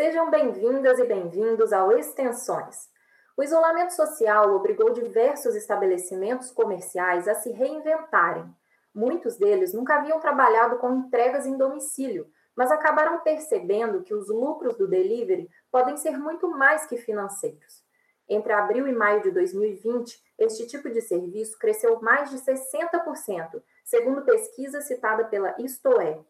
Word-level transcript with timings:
Sejam 0.00 0.30
bem-vindas 0.30 0.98
e 0.98 1.04
bem-vindos 1.04 1.74
ao 1.74 1.92
Extensões. 1.92 2.88
O 3.36 3.42
isolamento 3.42 3.90
social 3.90 4.56
obrigou 4.56 4.94
diversos 4.94 5.54
estabelecimentos 5.54 6.50
comerciais 6.50 7.28
a 7.28 7.34
se 7.34 7.50
reinventarem. 7.50 8.46
Muitos 8.94 9.36
deles 9.36 9.74
nunca 9.74 9.96
haviam 9.96 10.18
trabalhado 10.18 10.78
com 10.78 10.90
entregas 10.94 11.44
em 11.44 11.54
domicílio, 11.54 12.26
mas 12.56 12.72
acabaram 12.72 13.20
percebendo 13.20 14.02
que 14.02 14.14
os 14.14 14.30
lucros 14.30 14.74
do 14.74 14.88
delivery 14.88 15.50
podem 15.70 15.98
ser 15.98 16.16
muito 16.16 16.48
mais 16.48 16.86
que 16.86 16.96
financeiros. 16.96 17.84
Entre 18.26 18.54
abril 18.54 18.88
e 18.88 18.92
maio 18.92 19.20
de 19.20 19.30
2020, 19.30 20.18
este 20.38 20.66
tipo 20.66 20.88
de 20.88 21.02
serviço 21.02 21.58
cresceu 21.58 22.00
mais 22.00 22.30
de 22.30 22.38
60%, 22.38 23.62
segundo 23.84 24.24
pesquisa 24.24 24.80
citada 24.80 25.26
pela 25.26 25.54
Istoé. 25.58 26.24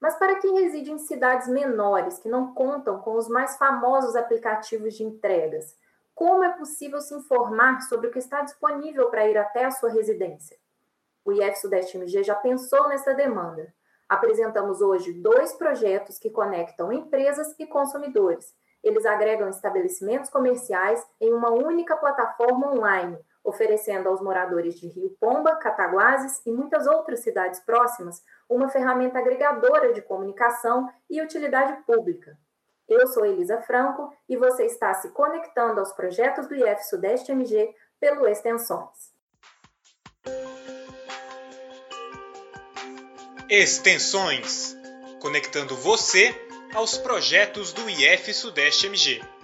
Mas 0.00 0.16
para 0.16 0.36
quem 0.36 0.62
reside 0.62 0.92
em 0.92 0.98
cidades 0.98 1.48
menores 1.48 2.18
que 2.18 2.28
não 2.28 2.54
contam 2.54 3.00
com 3.00 3.16
os 3.16 3.28
mais 3.28 3.56
famosos 3.56 4.14
aplicativos 4.14 4.94
de 4.94 5.04
entregas, 5.04 5.76
como 6.14 6.44
é 6.44 6.50
possível 6.50 7.00
se 7.00 7.14
informar 7.14 7.80
sobre 7.82 8.08
o 8.08 8.10
que 8.10 8.18
está 8.18 8.42
disponível 8.42 9.10
para 9.10 9.26
ir 9.28 9.36
até 9.36 9.64
a 9.64 9.70
sua 9.70 9.90
residência? 9.90 10.56
O 11.24 11.32
IF 11.32 11.56
Sudeste 11.56 11.96
MG 11.96 12.22
já 12.22 12.34
pensou 12.34 12.88
nessa 12.88 13.14
demanda. 13.14 13.72
Apresentamos 14.08 14.80
hoje 14.80 15.12
dois 15.12 15.52
projetos 15.52 16.18
que 16.18 16.30
conectam 16.30 16.92
empresas 16.92 17.54
e 17.58 17.66
consumidores 17.66 18.54
eles 18.82 19.04
agregam 19.04 19.48
estabelecimentos 19.48 20.30
comerciais 20.30 21.04
em 21.20 21.32
uma 21.32 21.50
única 21.50 21.96
plataforma 21.96 22.72
online, 22.72 23.18
oferecendo 23.48 24.08
aos 24.08 24.20
moradores 24.20 24.78
de 24.78 24.88
Rio 24.88 25.16
Pomba, 25.18 25.56
Cataguases 25.56 26.42
e 26.44 26.52
muitas 26.52 26.86
outras 26.86 27.20
cidades 27.20 27.60
próximas 27.60 28.22
uma 28.48 28.68
ferramenta 28.68 29.18
agregadora 29.18 29.92
de 29.92 30.02
comunicação 30.02 30.90
e 31.08 31.22
utilidade 31.22 31.82
pública. 31.84 32.38
Eu 32.86 33.06
sou 33.06 33.24
Elisa 33.24 33.60
Franco 33.62 34.14
e 34.28 34.36
você 34.36 34.64
está 34.64 34.92
se 34.94 35.10
conectando 35.10 35.80
aos 35.80 35.92
projetos 35.92 36.46
do 36.46 36.54
IF 36.54 36.84
Sudeste 36.84 37.32
MG 37.32 37.74
pelo 37.98 38.26
Extensões. 38.26 39.12
Extensões 43.48 44.76
conectando 45.20 45.74
você 45.74 46.34
aos 46.74 46.98
projetos 46.98 47.72
do 47.72 47.88
IF 47.88 48.32
Sudeste 48.34 48.86
MG. 48.86 49.37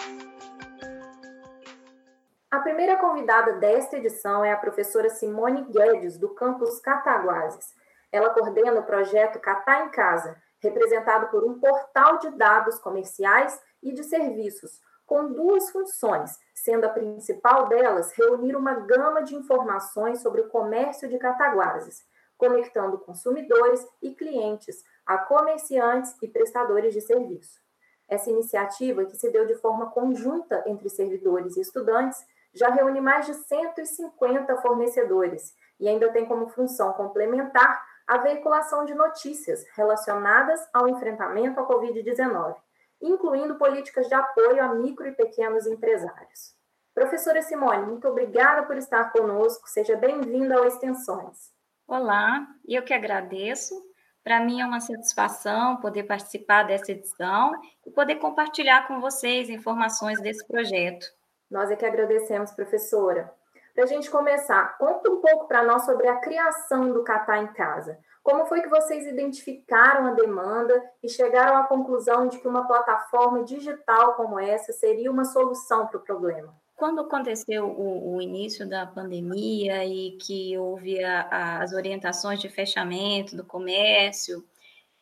Primeira 2.74 2.98
convidada 2.98 3.52
desta 3.52 3.98
edição 3.98 4.44
é 4.44 4.50
a 4.50 4.56
professora 4.56 5.08
Simone 5.08 5.62
Guedes, 5.70 6.18
do 6.18 6.30
campus 6.30 6.80
Cataguases. 6.80 7.72
Ela 8.10 8.30
coordena 8.30 8.80
o 8.80 8.82
projeto 8.82 9.38
Catar 9.38 9.86
em 9.86 9.90
Casa, 9.90 10.42
representado 10.58 11.28
por 11.28 11.44
um 11.44 11.60
portal 11.60 12.18
de 12.18 12.30
dados 12.32 12.76
comerciais 12.80 13.62
e 13.80 13.92
de 13.92 14.02
serviços, 14.02 14.80
com 15.06 15.32
duas 15.32 15.70
funções, 15.70 16.36
sendo 16.52 16.84
a 16.86 16.88
principal 16.88 17.68
delas 17.68 18.10
reunir 18.10 18.56
uma 18.56 18.74
gama 18.74 19.22
de 19.22 19.36
informações 19.36 20.20
sobre 20.20 20.40
o 20.40 20.48
comércio 20.48 21.08
de 21.08 21.16
Cataguases, 21.16 22.02
conectando 22.36 22.98
consumidores 22.98 23.86
e 24.02 24.16
clientes 24.16 24.82
a 25.06 25.16
comerciantes 25.16 26.16
e 26.20 26.26
prestadores 26.26 26.92
de 26.92 27.00
serviço. 27.00 27.62
Essa 28.08 28.30
iniciativa, 28.30 29.04
que 29.04 29.16
se 29.16 29.30
deu 29.30 29.46
de 29.46 29.54
forma 29.54 29.92
conjunta 29.92 30.64
entre 30.66 30.88
servidores 30.88 31.56
e 31.56 31.60
estudantes, 31.60 32.18
já 32.54 32.68
reúne 32.68 33.00
mais 33.00 33.26
de 33.26 33.34
150 33.34 34.56
fornecedores 34.58 35.54
e 35.80 35.88
ainda 35.88 36.12
tem 36.12 36.24
como 36.24 36.48
função 36.48 36.92
complementar 36.92 37.84
a 38.06 38.18
veiculação 38.18 38.84
de 38.84 38.94
notícias 38.94 39.66
relacionadas 39.74 40.60
ao 40.72 40.88
enfrentamento 40.88 41.58
à 41.58 41.66
Covid-19, 41.66 42.54
incluindo 43.00 43.56
políticas 43.56 44.06
de 44.08 44.14
apoio 44.14 44.62
a 44.62 44.74
micro 44.74 45.06
e 45.06 45.12
pequenos 45.12 45.66
empresários. 45.66 46.54
Professora 46.94 47.42
Simone, 47.42 47.86
muito 47.86 48.06
obrigada 48.06 48.62
por 48.62 48.76
estar 48.76 49.10
conosco. 49.10 49.68
Seja 49.68 49.96
bem-vinda 49.96 50.56
ao 50.56 50.64
Extensões. 50.64 51.52
Olá, 51.88 52.46
eu 52.68 52.84
que 52.84 52.94
agradeço. 52.94 53.74
Para 54.22 54.40
mim 54.40 54.60
é 54.60 54.66
uma 54.66 54.80
satisfação 54.80 55.76
poder 55.78 56.04
participar 56.04 56.62
dessa 56.62 56.92
edição 56.92 57.52
e 57.84 57.90
poder 57.90 58.16
compartilhar 58.16 58.86
com 58.86 59.00
vocês 59.00 59.50
informações 59.50 60.20
desse 60.20 60.46
projeto. 60.46 61.06
Nós 61.54 61.70
é 61.70 61.76
que 61.76 61.86
agradecemos, 61.86 62.50
professora. 62.50 63.32
Para 63.76 63.84
a 63.84 63.86
gente 63.86 64.10
começar, 64.10 64.76
conta 64.76 65.08
um 65.08 65.20
pouco 65.20 65.46
para 65.46 65.62
nós 65.62 65.84
sobre 65.84 66.08
a 66.08 66.16
criação 66.16 66.92
do 66.92 67.04
Catar 67.04 67.44
em 67.44 67.46
Casa. 67.52 67.96
Como 68.24 68.44
foi 68.46 68.60
que 68.60 68.68
vocês 68.68 69.06
identificaram 69.06 70.06
a 70.06 70.14
demanda 70.14 70.82
e 71.00 71.08
chegaram 71.08 71.56
à 71.56 71.62
conclusão 71.62 72.26
de 72.26 72.40
que 72.40 72.48
uma 72.48 72.66
plataforma 72.66 73.44
digital 73.44 74.14
como 74.14 74.36
essa 74.36 74.72
seria 74.72 75.08
uma 75.08 75.24
solução 75.24 75.86
para 75.86 75.98
o 75.98 76.02
problema? 76.02 76.52
Quando 76.74 77.02
aconteceu 77.02 77.66
o, 77.66 78.16
o, 78.16 78.20
início 78.20 78.68
da 78.68 78.84
pandemia 78.84 79.84
e 79.84 80.18
que 80.20 80.58
houve 80.58 81.04
a, 81.04 81.20
a, 81.30 81.62
as 81.62 81.72
orientações 81.72 82.40
de 82.40 82.48
fechamento 82.48 83.36
do 83.36 83.44
comércio 83.44 84.44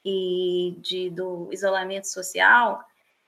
e 0.05 0.77
de, 0.83 1.09
do 1.09 1.49
isolamento 1.51 2.09
social, 2.09 2.85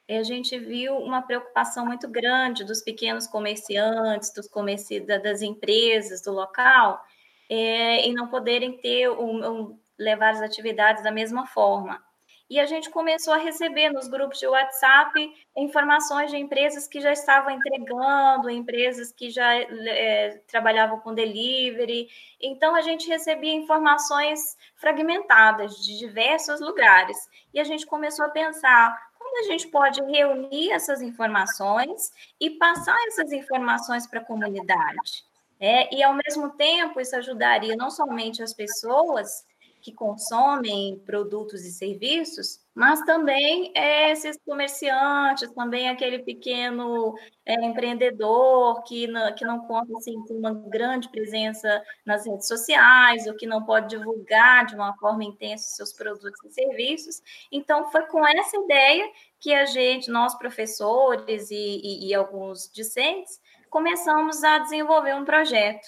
a 0.09 0.23
gente 0.23 0.59
viu 0.59 0.97
uma 0.99 1.23
preocupação 1.23 1.87
muito 1.87 2.09
grande 2.09 2.65
dos 2.65 2.83
pequenos 2.83 3.27
comerciantes, 3.27 4.33
dos 4.33 4.49
comerci 4.49 5.01
das 5.01 5.43
empresas 5.43 6.21
do 6.23 6.33
local, 6.33 7.03
é, 7.49 8.01
em 8.01 8.13
não 8.13 8.29
poderem 8.29 8.77
ter 8.79 9.09
um, 9.11 9.47
um, 9.47 9.79
levar 9.99 10.31
as 10.31 10.41
atividades 10.41 11.03
da 11.03 11.11
mesma 11.11 11.47
forma 11.47 12.03
e 12.49 12.61
a 12.61 12.67
gente 12.67 12.91
começou 12.91 13.33
a 13.33 13.39
receber 13.39 13.91
nos 13.91 14.07
grupos 14.07 14.39
de 14.39 14.47
WhatsApp 14.47 15.33
informações 15.57 16.31
de 16.31 16.37
empresas 16.37 16.87
que 16.87 17.01
já 17.01 17.11
estavam 17.11 17.51
entregando, 17.51 18.51
empresas 18.51 19.11
que 19.11 19.31
já 19.31 19.57
é, 19.57 20.43
trabalhavam 20.47 21.01
com 21.01 21.15
delivery. 21.15 22.09
Então, 22.41 22.75
a 22.75 22.83
gente 22.83 23.09
recebia 23.09 23.53
informações 23.55 24.57
fragmentadas 24.77 25.77
de 25.77 25.99
diversos 25.99 26.61
lugares. 26.61 27.17
E 27.53 27.59
a 27.59 27.65
gente 27.65 27.87
começou 27.87 28.27
a 28.27 28.31
pensar 28.31 28.95
a 29.37 29.43
gente 29.45 29.69
pode 29.69 30.03
reunir 30.03 30.71
essas 30.71 31.03
informações 31.03 32.12
e 32.41 32.50
passar 32.50 32.97
essas 33.09 33.33
informações 33.33 34.06
para 34.06 34.21
a 34.21 34.25
comunidade. 34.25 35.25
É, 35.61 35.95
e, 35.95 36.03
ao 36.03 36.15
mesmo 36.15 36.50
tempo, 36.50 37.00
isso 37.00 37.17
ajudaria 37.17 37.77
não 37.77 37.91
somente 37.91 38.43
as 38.43 38.53
pessoas 38.53 39.44
que 39.84 39.93
consomem 39.93 40.99
produtos 41.05 41.62
e 41.62 41.71
serviços, 41.71 42.59
mas 42.75 43.03
também 43.03 43.71
é, 43.75 44.11
esses 44.11 44.39
comerciantes, 44.43 45.53
também 45.53 45.91
aquele 45.91 46.21
pequeno 46.21 47.15
é, 47.45 47.55
empreendedor 47.67 48.83
que 48.84 49.06
não, 49.06 49.34
que 49.34 49.44
não 49.44 49.67
conta 49.67 49.94
assim, 49.99 50.15
com 50.27 50.33
uma 50.39 50.55
grande 50.55 51.11
presença 51.11 51.83
nas 52.06 52.27
redes 52.27 52.49
sociais, 52.49 53.27
ou 53.27 53.37
que 53.37 53.47
não 53.47 53.62
pode 53.62 53.91
divulgar 53.91 54.65
de 54.65 54.75
uma 54.75 54.97
forma 54.97 55.23
intensa 55.23 55.77
seus 55.77 55.93
produtos 55.93 56.43
e 56.47 56.50
serviços. 56.50 57.21
Então, 57.53 57.91
foi 57.93 58.06
com 58.06 58.27
essa 58.27 58.56
ideia 58.56 59.06
que 59.39 59.53
a 59.53 59.67
gente, 59.67 60.11
nós 60.11 60.34
professores 60.39 61.50
e, 61.50 61.55
e, 61.55 62.09
e 62.09 62.15
alguns 62.15 62.71
discentes, 62.73 63.39
começamos 63.69 64.43
a 64.43 64.61
desenvolver 64.61 65.15
um 65.15 65.27
projeto 65.27 65.87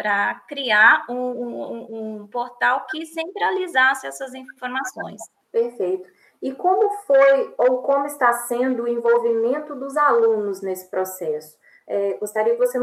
para 0.00 0.34
criar 0.48 1.04
um, 1.10 1.14
um, 1.14 1.86
um, 2.22 2.26
portal 2.26 2.86
que 2.90 3.04
centralizasse 3.04 4.06
essas 4.06 4.32
informações. 4.34 5.20
Perfeito. 5.52 6.08
E 6.40 6.52
como 6.54 6.90
foi 7.06 7.54
ou 7.58 7.82
como 7.82 8.06
está 8.06 8.32
sendo 8.32 8.84
o 8.84 8.88
envolvimento 8.88 9.74
dos 9.74 9.98
alunos 9.98 10.62
nesse 10.62 10.88
processo? 10.88 11.58
É, 11.86 12.14
gostaria 12.14 12.54
que 12.54 12.66
você 12.66 12.78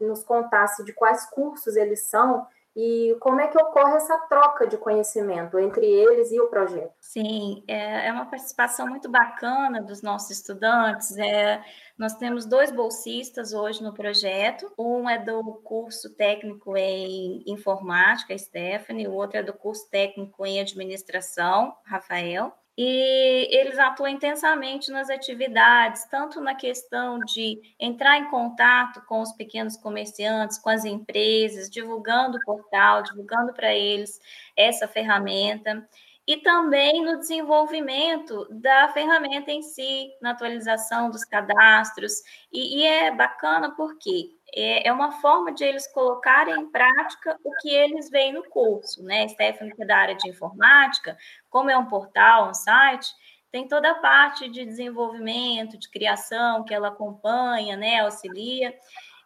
nos 0.00 0.24
contasse 0.24 0.82
de 0.82 0.94
quais 0.94 1.28
cursos 1.28 1.76
eles 1.76 2.06
são 2.06 2.46
e 2.74 3.14
como 3.20 3.40
é 3.40 3.48
que 3.48 3.58
ocorre 3.58 3.96
essa 3.96 4.16
troca 4.28 4.66
de 4.66 4.78
conhecimento 4.78 5.58
entre 5.58 5.84
eles 5.84 6.32
e 6.32 6.40
o 6.40 6.48
projeto? 6.48 6.92
Sim, 7.00 7.62
é, 7.68 8.08
é 8.08 8.12
uma 8.12 8.26
participação 8.26 8.86
muito 8.86 9.10
bacana 9.10 9.82
dos 9.82 10.02
nossos 10.02 10.30
estudantes. 10.30 11.16
É, 11.18 11.62
nós 11.98 12.14
temos 12.14 12.46
dois 12.46 12.70
bolsistas 12.70 13.52
hoje 13.52 13.82
no 13.82 13.92
projeto. 13.92 14.72
Um 14.78 15.08
é 15.08 15.18
do 15.18 15.42
curso 15.64 16.14
técnico 16.14 16.76
em 16.76 17.42
informática, 17.46 18.36
Stephanie, 18.36 19.06
o 19.06 19.12
outro 19.12 19.38
é 19.38 19.42
do 19.42 19.52
curso 19.52 19.88
técnico 19.90 20.46
em 20.46 20.60
administração, 20.60 21.76
Rafael 21.84 22.52
e 22.76 23.48
eles 23.50 23.78
atuam 23.78 24.08
intensamente 24.08 24.90
nas 24.90 25.10
atividades, 25.10 26.06
tanto 26.06 26.40
na 26.40 26.54
questão 26.54 27.18
de 27.18 27.60
entrar 27.78 28.18
em 28.18 28.30
contato 28.30 29.02
com 29.06 29.20
os 29.20 29.32
pequenos 29.32 29.76
comerciantes, 29.76 30.58
com 30.58 30.70
as 30.70 30.84
empresas, 30.84 31.68
divulgando 31.70 32.38
o 32.38 32.44
portal, 32.44 33.02
divulgando 33.02 33.52
para 33.52 33.74
eles 33.74 34.18
essa 34.56 34.88
ferramenta, 34.88 35.86
e 36.26 36.36
também 36.38 37.04
no 37.04 37.18
desenvolvimento 37.18 38.46
da 38.50 38.88
ferramenta 38.88 39.50
em 39.50 39.60
si, 39.60 40.08
na 40.20 40.30
atualização 40.30 41.10
dos 41.10 41.24
cadastros. 41.24 42.22
E, 42.52 42.78
e 42.78 42.86
é 42.86 43.10
bacana 43.10 43.74
porque 43.74 44.30
é, 44.54 44.88
é 44.88 44.92
uma 44.92 45.12
forma 45.12 45.52
de 45.52 45.64
eles 45.64 45.86
colocarem 45.92 46.54
em 46.54 46.70
prática 46.70 47.38
o 47.42 47.50
que 47.60 47.70
eles 47.70 48.10
veem 48.10 48.32
no 48.32 48.44
curso, 48.48 49.02
né? 49.02 49.26
Stephanie, 49.28 49.74
que 49.74 49.82
é 49.82 49.86
da 49.86 49.96
área 49.96 50.14
de 50.14 50.28
informática, 50.28 51.16
como 51.48 51.70
é 51.70 51.76
um 51.76 51.86
portal, 51.86 52.50
um 52.50 52.54
site, 52.54 53.10
tem 53.50 53.68
toda 53.68 53.90
a 53.90 53.94
parte 53.96 54.48
de 54.48 54.64
desenvolvimento, 54.64 55.78
de 55.78 55.90
criação 55.90 56.64
que 56.64 56.72
ela 56.72 56.88
acompanha, 56.88 57.76
né, 57.76 58.00
auxilia. 58.00 58.74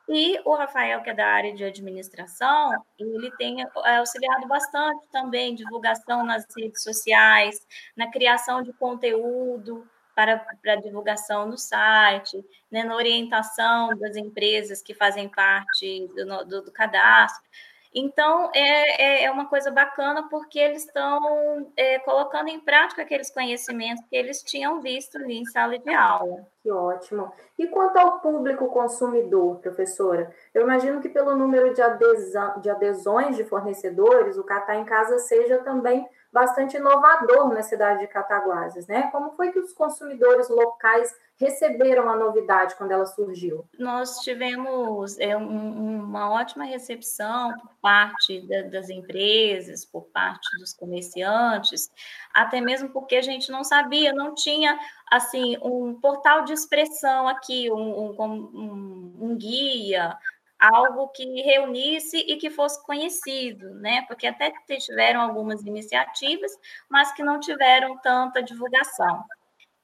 E 0.08 0.40
o 0.44 0.54
Rafael, 0.54 1.02
que 1.02 1.10
é 1.10 1.14
da 1.14 1.26
área 1.26 1.52
de 1.52 1.64
administração, 1.64 2.72
ele 2.98 3.30
tem 3.36 3.62
é, 3.62 3.96
auxiliado 3.96 4.46
bastante 4.46 5.08
também 5.10 5.54
divulgação 5.54 6.24
nas 6.24 6.44
redes 6.56 6.82
sociais, 6.82 7.58
na 7.96 8.10
criação 8.10 8.62
de 8.62 8.72
conteúdo 8.72 9.86
para, 10.16 10.76
divulgação 10.76 11.46
no 11.46 11.58
site, 11.58 12.42
né, 12.70 12.82
na 12.82 12.96
orientação 12.96 13.96
das 13.98 14.16
empresas 14.16 14.80
que 14.80 14.94
fazem 14.94 15.28
parte 15.28 16.08
do, 16.16 16.44
do, 16.46 16.62
do 16.62 16.72
cadastro. 16.72 17.44
Então, 17.98 18.50
é, 18.54 19.22
é, 19.22 19.24
é 19.24 19.30
uma 19.30 19.46
coisa 19.46 19.70
bacana 19.70 20.28
porque 20.28 20.58
eles 20.58 20.84
estão 20.84 21.72
é, 21.74 21.98
colocando 22.00 22.48
em 22.48 22.60
prática 22.60 23.00
aqueles 23.00 23.30
conhecimentos 23.30 24.04
que 24.10 24.14
eles 24.14 24.42
tinham 24.42 24.82
visto 24.82 25.16
ali 25.16 25.38
em 25.38 25.46
sala 25.46 25.78
de 25.78 25.94
aula. 25.94 26.46
Que 26.62 26.70
ótimo. 26.70 27.32
E 27.58 27.66
quanto 27.66 27.96
ao 27.96 28.20
público 28.20 28.68
consumidor, 28.68 29.60
professora? 29.60 30.30
Eu 30.52 30.62
imagino 30.62 31.00
que 31.00 31.08
pelo 31.08 31.34
número 31.36 31.72
de, 31.72 31.80
adesão, 31.80 32.60
de 32.60 32.68
adesões 32.68 33.34
de 33.34 33.44
fornecedores, 33.44 34.36
o 34.36 34.44
Catar 34.44 34.76
em 34.76 34.84
Casa 34.84 35.18
seja 35.18 35.58
também 35.58 36.06
bastante 36.36 36.76
inovador 36.76 37.48
na 37.48 37.62
cidade 37.62 38.00
de 38.00 38.08
Cataguases, 38.08 38.86
né? 38.86 39.08
Como 39.10 39.30
foi 39.32 39.50
que 39.52 39.58
os 39.58 39.72
consumidores 39.72 40.50
locais 40.50 41.10
receberam 41.36 42.10
a 42.10 42.16
novidade 42.16 42.74
quando 42.76 42.92
ela 42.92 43.06
surgiu? 43.06 43.66
Nós 43.78 44.18
tivemos 44.18 45.18
é, 45.18 45.34
um, 45.34 46.04
uma 46.04 46.30
ótima 46.30 46.64
recepção 46.64 47.54
por 47.58 47.70
parte 47.80 48.46
da, 48.46 48.68
das 48.68 48.90
empresas, 48.90 49.86
por 49.86 50.02
parte 50.12 50.46
dos 50.58 50.74
comerciantes, 50.74 51.90
até 52.34 52.60
mesmo 52.60 52.90
porque 52.90 53.16
a 53.16 53.22
gente 53.22 53.50
não 53.50 53.64
sabia, 53.64 54.12
não 54.12 54.34
tinha 54.34 54.78
assim 55.10 55.56
um 55.62 55.98
portal 55.98 56.44
de 56.44 56.52
expressão 56.52 57.26
aqui, 57.28 57.70
um, 57.70 58.14
um, 58.20 59.16
um 59.20 59.36
guia, 59.38 60.14
algo 60.74 61.08
que 61.08 61.42
reunisse 61.42 62.18
e 62.18 62.36
que 62.36 62.50
fosse 62.50 62.84
conhecido, 62.84 63.74
né? 63.74 64.02
Porque 64.08 64.26
até 64.26 64.52
tiveram 64.78 65.20
algumas 65.20 65.62
iniciativas, 65.62 66.52
mas 66.88 67.12
que 67.12 67.22
não 67.22 67.40
tiveram 67.40 67.96
tanta 67.98 68.42
divulgação. 68.42 69.24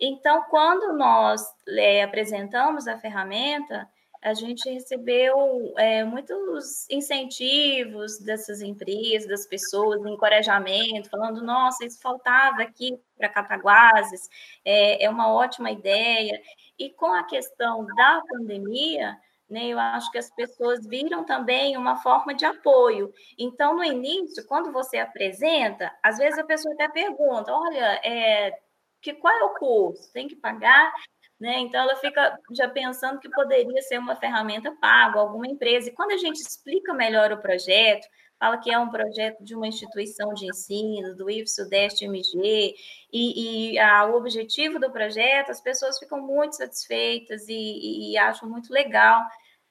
Então, 0.00 0.42
quando 0.50 0.96
nós 0.96 1.42
é, 1.68 2.02
apresentamos 2.02 2.88
a 2.88 2.98
ferramenta, 2.98 3.88
a 4.22 4.34
gente 4.34 4.70
recebeu 4.70 5.74
é, 5.76 6.04
muitos 6.04 6.88
incentivos 6.88 8.20
dessas 8.20 8.62
empresas, 8.62 9.28
das 9.28 9.46
pessoas, 9.46 10.04
encorajamento, 10.06 11.10
falando: 11.10 11.42
nossa, 11.42 11.84
isso 11.84 12.00
faltava 12.00 12.62
aqui 12.62 12.96
para 13.18 13.28
Cataguases, 13.28 14.28
é, 14.64 15.04
é 15.04 15.10
uma 15.10 15.32
ótima 15.32 15.72
ideia. 15.72 16.40
E 16.78 16.90
com 16.90 17.12
a 17.12 17.24
questão 17.24 17.84
da 17.96 18.22
pandemia, 18.28 19.18
né, 19.52 19.66
eu 19.66 19.78
acho 19.78 20.10
que 20.10 20.16
as 20.16 20.30
pessoas 20.30 20.86
viram 20.86 21.24
também 21.26 21.76
uma 21.76 21.98
forma 21.98 22.34
de 22.34 22.42
apoio. 22.46 23.12
Então, 23.38 23.76
no 23.76 23.84
início, 23.84 24.46
quando 24.46 24.72
você 24.72 24.96
apresenta, 24.96 25.94
às 26.02 26.16
vezes 26.16 26.38
a 26.38 26.44
pessoa 26.44 26.72
até 26.74 26.88
pergunta: 26.88 27.52
olha, 27.52 28.00
é, 28.02 28.58
que, 29.02 29.12
qual 29.12 29.36
é 29.36 29.44
o 29.44 29.54
curso? 29.54 30.10
Tem 30.10 30.26
que 30.26 30.36
pagar? 30.36 30.90
Né? 31.38 31.58
Então, 31.58 31.82
ela 31.82 31.96
fica 31.96 32.38
já 32.52 32.66
pensando 32.66 33.20
que 33.20 33.28
poderia 33.28 33.82
ser 33.82 33.98
uma 33.98 34.16
ferramenta 34.16 34.74
paga, 34.80 35.20
alguma 35.20 35.46
empresa. 35.46 35.90
E 35.90 35.92
quando 35.92 36.12
a 36.12 36.16
gente 36.16 36.36
explica 36.36 36.94
melhor 36.94 37.30
o 37.30 37.42
projeto, 37.42 38.06
fala 38.38 38.56
que 38.56 38.72
é 38.72 38.78
um 38.78 38.88
projeto 38.88 39.44
de 39.44 39.54
uma 39.54 39.68
instituição 39.68 40.32
de 40.32 40.46
ensino, 40.46 41.14
do 41.14 41.28
IF 41.28 41.46
Sudeste 41.48 42.06
MG, 42.06 42.74
e, 43.12 43.72
e 43.74 43.78
a, 43.78 44.06
o 44.06 44.16
objetivo 44.16 44.78
do 44.80 44.90
projeto, 44.90 45.50
as 45.50 45.60
pessoas 45.60 45.98
ficam 45.98 46.22
muito 46.22 46.56
satisfeitas 46.56 47.46
e, 47.48 47.52
e, 47.52 48.12
e 48.12 48.16
acham 48.16 48.48
muito 48.48 48.72
legal 48.72 49.22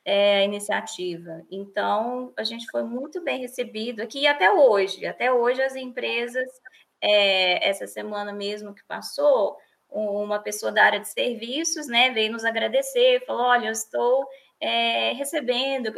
é, 0.05 0.39
a 0.39 0.43
iniciativa. 0.43 1.41
Então, 1.49 2.33
a 2.37 2.43
gente 2.43 2.65
foi 2.71 2.83
muito 2.83 3.23
bem 3.23 3.39
recebido 3.39 4.01
aqui 4.01 4.27
até 4.27 4.51
hoje. 4.51 5.05
Até 5.05 5.31
hoje, 5.31 5.61
as 5.61 5.75
empresas, 5.75 6.49
é, 7.01 7.67
essa 7.67 7.87
semana 7.87 8.33
mesmo 8.33 8.73
que 8.73 8.83
passou, 8.85 9.57
uma 9.89 10.39
pessoa 10.39 10.71
da 10.71 10.83
área 10.85 10.99
de 10.99 11.09
serviços, 11.09 11.87
né, 11.87 12.11
veio 12.11 12.31
nos 12.31 12.45
agradecer, 12.45 13.25
falou, 13.25 13.43
olha, 13.43 13.67
eu 13.67 13.71
estou 13.73 14.25
é, 14.59 15.11
recebendo, 15.13 15.93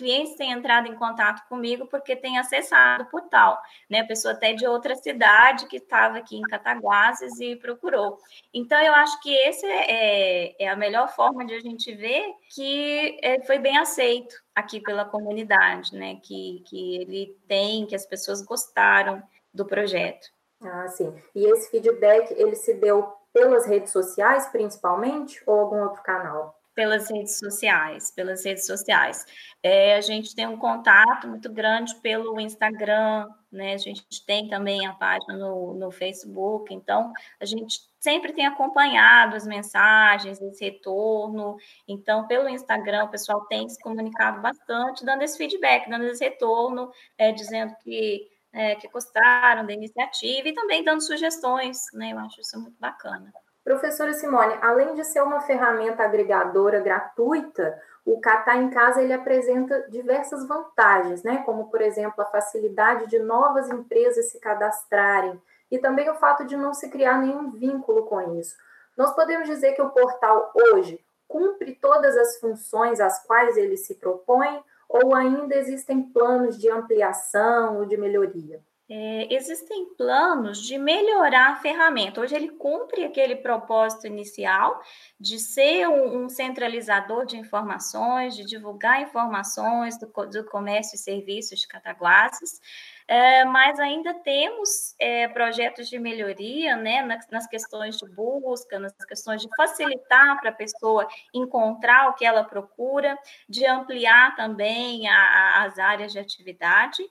clientes 0.00 0.34
têm 0.34 0.52
entrado 0.52 0.88
em 0.88 0.94
contato 0.94 1.46
comigo 1.46 1.86
porque 1.86 2.16
têm 2.16 2.38
acessado 2.38 3.04
o 3.04 3.06
portal, 3.06 3.60
né? 3.88 4.02
Pessoa 4.02 4.32
até 4.32 4.54
de 4.54 4.66
outra 4.66 4.96
cidade 4.96 5.66
que 5.66 5.76
estava 5.76 6.16
aqui 6.16 6.38
em 6.38 6.42
Cataguases 6.42 7.38
e 7.38 7.54
procurou. 7.56 8.18
Então, 8.52 8.80
eu 8.80 8.94
acho 8.94 9.20
que 9.20 9.30
esse 9.30 9.66
é, 9.66 10.64
é 10.64 10.68
a 10.68 10.74
melhor 10.76 11.14
forma 11.14 11.44
de 11.44 11.54
a 11.54 11.60
gente 11.60 11.94
ver 11.94 12.24
que 12.54 13.18
é, 13.22 13.42
foi 13.42 13.58
bem 13.58 13.76
aceito 13.76 14.34
aqui 14.54 14.80
pela 14.80 15.04
comunidade, 15.04 15.94
né? 15.94 16.16
Que, 16.22 16.62
que 16.66 16.96
ele 16.96 17.36
tem, 17.46 17.84
que 17.84 17.94
as 17.94 18.06
pessoas 18.06 18.40
gostaram 18.40 19.22
do 19.52 19.66
projeto. 19.66 20.28
Ah, 20.62 20.88
sim. 20.88 21.14
E 21.34 21.44
esse 21.44 21.70
feedback, 21.70 22.32
ele 22.32 22.56
se 22.56 22.72
deu 22.72 23.12
pelas 23.32 23.66
redes 23.66 23.92
sociais, 23.92 24.48
principalmente, 24.48 25.42
ou 25.46 25.60
algum 25.60 25.82
outro 25.82 26.02
canal? 26.02 26.59
Pelas 26.80 27.10
redes 27.10 27.38
sociais, 27.38 28.10
pelas 28.10 28.42
redes 28.42 28.64
sociais. 28.64 29.26
É, 29.62 29.96
a 29.96 30.00
gente 30.00 30.34
tem 30.34 30.46
um 30.46 30.56
contato 30.56 31.28
muito 31.28 31.52
grande 31.52 31.94
pelo 31.96 32.40
Instagram, 32.40 33.28
né? 33.52 33.74
A 33.74 33.76
gente 33.76 34.02
tem 34.24 34.48
também 34.48 34.86
a 34.86 34.94
página 34.94 35.36
no, 35.36 35.74
no 35.74 35.90
Facebook, 35.90 36.72
então 36.72 37.12
a 37.38 37.44
gente 37.44 37.80
sempre 37.98 38.32
tem 38.32 38.46
acompanhado 38.46 39.36
as 39.36 39.46
mensagens, 39.46 40.40
esse 40.40 40.64
retorno. 40.64 41.58
Então, 41.86 42.26
pelo 42.26 42.48
Instagram, 42.48 43.04
o 43.04 43.10
pessoal 43.10 43.44
tem 43.44 43.68
se 43.68 43.78
comunicado 43.82 44.40
bastante, 44.40 45.04
dando 45.04 45.20
esse 45.20 45.36
feedback, 45.36 45.86
dando 45.90 46.06
esse 46.06 46.24
retorno, 46.24 46.90
é, 47.18 47.30
dizendo 47.30 47.76
que, 47.84 48.26
é, 48.54 48.74
que 48.76 48.88
gostaram 48.88 49.66
da 49.66 49.74
iniciativa 49.74 50.48
e 50.48 50.54
também 50.54 50.82
dando 50.82 51.02
sugestões, 51.02 51.76
né? 51.92 52.12
Eu 52.12 52.18
acho 52.20 52.40
isso 52.40 52.58
muito 52.58 52.80
bacana. 52.80 53.30
Professora 53.62 54.12
Simone, 54.14 54.58
além 54.62 54.94
de 54.94 55.04
ser 55.04 55.22
uma 55.22 55.40
ferramenta 55.40 56.02
agregadora 56.02 56.80
gratuita, 56.80 57.80
o 58.04 58.18
Catar 58.18 58.56
em 58.56 58.70
Casa 58.70 59.02
ele 59.02 59.12
apresenta 59.12 59.86
diversas 59.90 60.46
vantagens, 60.46 61.22
né? 61.22 61.42
como, 61.44 61.70
por 61.70 61.82
exemplo, 61.82 62.22
a 62.22 62.26
facilidade 62.26 63.06
de 63.06 63.18
novas 63.18 63.68
empresas 63.68 64.30
se 64.30 64.40
cadastrarem 64.40 65.40
e 65.70 65.78
também 65.78 66.08
o 66.08 66.14
fato 66.14 66.44
de 66.44 66.56
não 66.56 66.72
se 66.72 66.88
criar 66.88 67.18
nenhum 67.18 67.50
vínculo 67.50 68.06
com 68.06 68.38
isso. 68.38 68.56
Nós 68.96 69.14
podemos 69.14 69.46
dizer 69.46 69.72
que 69.72 69.82
o 69.82 69.90
portal 69.90 70.52
hoje 70.54 70.98
cumpre 71.28 71.74
todas 71.74 72.16
as 72.16 72.38
funções 72.40 72.98
às 72.98 73.24
quais 73.24 73.56
ele 73.56 73.76
se 73.76 73.94
propõe 73.94 74.62
ou 74.88 75.14
ainda 75.14 75.54
existem 75.54 76.02
planos 76.02 76.58
de 76.58 76.68
ampliação 76.68 77.78
ou 77.78 77.84
de 77.84 77.96
melhoria? 77.96 78.60
É, 78.92 79.32
existem 79.32 79.94
planos 79.94 80.60
de 80.60 80.76
melhorar 80.76 81.52
a 81.52 81.56
ferramenta. 81.56 82.20
Hoje 82.20 82.34
ele 82.34 82.48
cumpre 82.48 83.04
aquele 83.04 83.36
propósito 83.36 84.08
inicial 84.08 84.82
de 85.18 85.38
ser 85.38 85.86
um, 85.86 86.24
um 86.24 86.28
centralizador 86.28 87.24
de 87.24 87.38
informações, 87.38 88.34
de 88.34 88.44
divulgar 88.44 89.00
informações 89.00 89.96
do, 89.96 90.06
do 90.06 90.44
comércio 90.46 90.96
e 90.96 90.98
serviços 90.98 91.60
de 91.60 91.68
Cataguases, 91.68 92.60
é, 93.06 93.44
mas 93.44 93.78
ainda 93.78 94.12
temos 94.12 94.94
é, 94.98 95.28
projetos 95.28 95.88
de 95.88 95.98
melhoria 95.98 96.76
né, 96.76 97.02
nas, 97.02 97.28
nas, 97.30 97.46
questões 97.46 97.96
de 97.96 98.08
busca, 98.08 98.78
nas 98.78 98.92
questões 99.04 99.40
de 99.42 99.48
facilitar 99.56 100.40
para 100.40 100.50
a 100.50 100.54
pessoa 100.54 101.06
encontrar 101.32 102.08
o 102.08 102.14
que 102.14 102.24
ela 102.24 102.42
procura, 102.42 103.16
de 103.48 103.64
ampliar 103.66 104.34
também 104.34 105.08
a, 105.08 105.14
a, 105.14 105.64
as 105.64 105.78
áreas 105.78 106.12
de 106.12 106.18
atividade. 106.18 107.02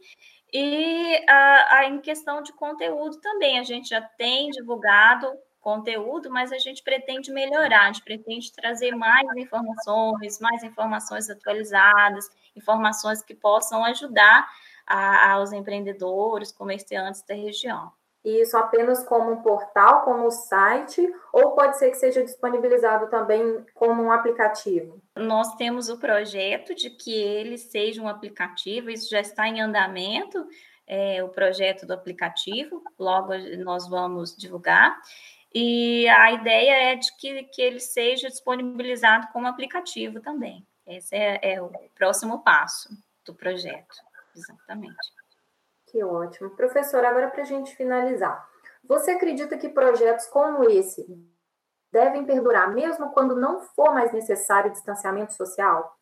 E 0.52 1.24
a, 1.30 1.86
em 1.86 2.00
questão 2.00 2.42
de 2.42 2.52
conteúdo 2.54 3.20
também, 3.22 3.60
a 3.60 3.64
gente 3.64 3.90
já 3.90 4.02
tem 4.02 4.50
divulgado 4.50 5.28
conteúdo, 5.62 6.32
mas 6.32 6.52
a 6.52 6.58
gente 6.58 6.82
pretende 6.82 7.32
melhorar, 7.32 7.84
a 7.84 7.88
gente 7.88 8.04
pretende 8.04 8.52
trazer 8.52 8.96
mais 8.96 9.28
informações, 9.38 10.40
mais 10.40 10.64
informações 10.64 11.30
atualizadas, 11.30 12.30
informações 12.56 13.22
que 13.22 13.36
possam 13.36 13.84
ajudar 13.86 14.48
aos 14.88 15.52
empreendedores, 15.52 16.52
comerciantes 16.52 17.22
da 17.24 17.36
região 17.36 17.92
isso 18.24 18.58
apenas 18.58 19.04
como 19.04 19.32
um 19.32 19.42
portal, 19.42 20.04
como 20.04 20.28
um 20.28 20.32
site, 20.32 21.10
ou 21.32 21.52
pode 21.52 21.78
ser 21.78 21.90
que 21.90 21.98
seja 21.98 22.24
disponibilizado 22.24 23.10
também 23.10 23.66
como 23.74 24.04
um 24.04 24.12
aplicativo? 24.12 25.02
Nós 25.16 25.56
temos 25.56 25.90
o 25.90 25.98
projeto 25.98 26.76
de 26.76 26.90
que 26.90 27.14
ele 27.14 27.58
seja 27.58 28.02
um 28.02 28.08
aplicativo, 28.08 28.90
isso 28.90 29.10
já 29.10 29.22
está 29.22 29.48
em 29.48 29.62
andamento, 29.62 30.46
é, 30.86 31.24
o 31.24 31.30
projeto 31.30 31.86
do 31.86 31.94
aplicativo, 31.94 32.84
logo 32.98 33.34
nós 33.64 33.88
vamos 33.88 34.36
divulgar. 34.36 35.00
E 35.54 36.08
a 36.10 36.32
ideia 36.32 36.92
é 36.92 36.96
de 36.96 37.16
que, 37.18 37.44
que 37.44 37.62
ele 37.62 37.80
seja 37.80 38.28
disponibilizado 38.28 39.28
como 39.32 39.48
aplicativo 39.48 40.20
também. 40.20 40.66
Esse 40.86 41.16
é, 41.16 41.40
é 41.54 41.62
o 41.62 41.72
próximo 41.96 42.44
passo 42.44 42.90
do 43.26 43.34
projeto, 43.34 43.96
exatamente. 44.36 44.96
Que 45.90 46.04
ótimo. 46.04 46.52
Professor, 46.52 47.04
agora 47.04 47.30
para 47.30 47.42
a 47.42 47.46
gente 47.46 47.76
finalizar, 47.76 48.48
Você 48.84 49.12
acredita 49.12 49.58
que 49.58 49.70
projetos 49.70 50.26
como 50.28 50.70
esse 50.70 51.06
devem 51.92 52.26
perdurar 52.26 52.74
mesmo 52.74 53.12
quando 53.12 53.36
não 53.36 53.60
for 53.60 53.94
mais 53.94 54.12
necessário 54.14 54.72
distanciamento 54.72 55.34
social? 55.34 55.98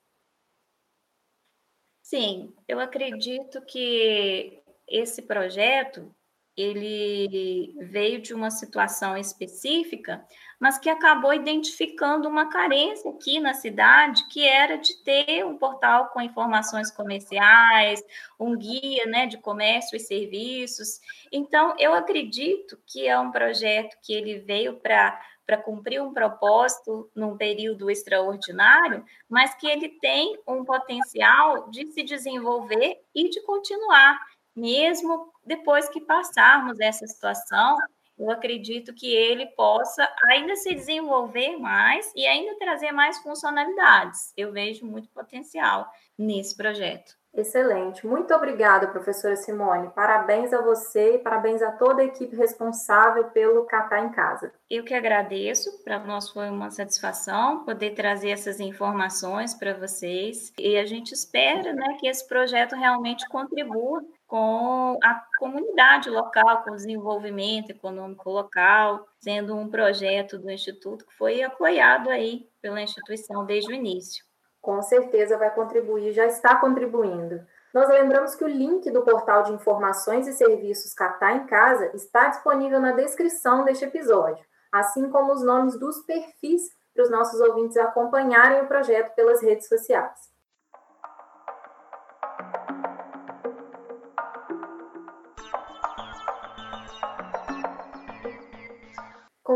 Sim, 2.01 2.53
eu 2.67 2.79
acredito 2.79 3.61
que 3.65 4.61
esse 4.87 5.21
projeto 5.21 6.13
ele 6.55 7.75
veio 7.89 8.21
de 8.21 8.33
uma 8.33 8.49
situação 8.49 9.17
específica, 9.17 10.25
mas 10.59 10.77
que 10.77 10.89
acabou 10.89 11.33
identificando 11.33 12.27
uma 12.27 12.49
carência 12.49 13.11
aqui 13.11 13.39
na 13.39 13.53
cidade, 13.53 14.27
que 14.27 14.45
era 14.45 14.77
de 14.77 14.95
ter 15.03 15.45
um 15.45 15.57
portal 15.57 16.07
com 16.09 16.21
informações 16.21 16.91
comerciais, 16.91 18.03
um 18.39 18.57
guia 18.57 19.05
né, 19.05 19.27
de 19.27 19.37
comércio 19.37 19.95
e 19.95 19.99
serviços. 19.99 20.99
Então, 21.31 21.75
eu 21.77 21.93
acredito 21.93 22.77
que 22.85 23.07
é 23.07 23.19
um 23.19 23.31
projeto 23.31 23.97
que 24.01 24.13
ele 24.13 24.39
veio 24.39 24.77
para 24.77 25.19
para 25.45 25.57
cumprir 25.57 26.01
um 26.01 26.13
propósito 26.13 27.09
num 27.15 27.37
período 27.37 27.89
extraordinário, 27.89 29.05
mas 29.29 29.55
que 29.55 29.65
ele 29.65 29.87
tem 29.87 30.37
um 30.45 30.65
potencial 30.65 31.69
de 31.69 31.87
se 31.93 32.03
desenvolver 32.03 32.97
e 33.15 33.29
de 33.29 33.39
continuar 33.43 34.19
mesmo 34.57 35.31
depois 35.45 35.87
que 35.87 36.01
passarmos 36.01 36.79
essa 36.79 37.05
situação, 37.05 37.77
eu 38.17 38.31
acredito 38.31 38.93
que 38.93 39.13
ele 39.13 39.45
possa 39.47 40.07
ainda 40.29 40.55
se 40.55 40.73
desenvolver 40.73 41.57
mais 41.57 42.11
e 42.15 42.25
ainda 42.25 42.57
trazer 42.57 42.91
mais 42.91 43.19
funcionalidades. 43.19 44.33
Eu 44.35 44.51
vejo 44.51 44.85
muito 44.85 45.09
potencial 45.09 45.87
nesse 46.17 46.55
projeto. 46.55 47.15
Excelente. 47.37 48.07
Muito 48.07 48.33
obrigada, 48.33 48.87
professora 48.87 49.35
Simone. 49.35 49.91
Parabéns 49.93 50.51
a 50.51 50.59
você 50.59 51.15
e 51.15 51.19
parabéns 51.19 51.61
a 51.61 51.71
toda 51.71 52.01
a 52.01 52.05
equipe 52.05 52.35
responsável 52.35 53.25
pelo 53.25 53.65
Catar 53.65 54.03
em 54.03 54.09
Casa. 54.09 54.51
Eu 54.67 54.83
que 54.83 54.95
agradeço. 54.95 55.83
Para 55.83 55.99
nós 55.99 56.31
foi 56.31 56.49
uma 56.49 56.71
satisfação 56.71 57.63
poder 57.63 57.93
trazer 57.93 58.31
essas 58.31 58.59
informações 58.59 59.53
para 59.53 59.75
vocês. 59.75 60.51
E 60.57 60.77
a 60.77 60.85
gente 60.87 61.11
espera 61.11 61.73
né, 61.73 61.95
que 61.99 62.07
esse 62.07 62.27
projeto 62.27 62.75
realmente 62.75 63.27
contribua 63.29 64.01
com 64.27 64.99
a 65.01 65.23
comunidade 65.39 66.09
local, 66.09 66.63
com 66.63 66.71
o 66.71 66.75
desenvolvimento 66.75 67.69
econômico 67.69 68.29
local, 68.29 69.07
sendo 69.19 69.55
um 69.55 69.69
projeto 69.69 70.37
do 70.37 70.51
Instituto 70.51 71.05
que 71.05 71.15
foi 71.15 71.41
apoiado 71.41 72.09
aí 72.09 72.49
pela 72.61 72.81
instituição 72.81 73.45
desde 73.45 73.71
o 73.71 73.75
início. 73.75 74.25
Com 74.61 74.81
certeza 74.81 75.37
vai 75.37 75.53
contribuir, 75.55 76.11
já 76.11 76.25
está 76.25 76.57
contribuindo. 76.57 77.41
Nós 77.73 77.87
lembramos 77.89 78.35
que 78.35 78.43
o 78.43 78.49
link 78.49 78.89
do 78.91 79.01
portal 79.01 79.43
de 79.43 79.53
informações 79.53 80.27
e 80.27 80.33
serviços 80.33 80.93
Catar 80.93 81.37
em 81.37 81.45
Casa 81.45 81.91
está 81.93 82.27
disponível 82.27 82.81
na 82.81 82.91
descrição 82.91 83.63
deste 83.63 83.85
episódio, 83.85 84.45
assim 84.71 85.09
como 85.09 85.31
os 85.31 85.43
nomes 85.43 85.79
dos 85.79 85.99
perfis 86.01 86.63
para 86.93 87.03
os 87.03 87.09
nossos 87.09 87.39
ouvintes 87.39 87.77
acompanharem 87.77 88.61
o 88.61 88.67
projeto 88.67 89.13
pelas 89.15 89.41
redes 89.41 89.67
sociais. 89.67 90.36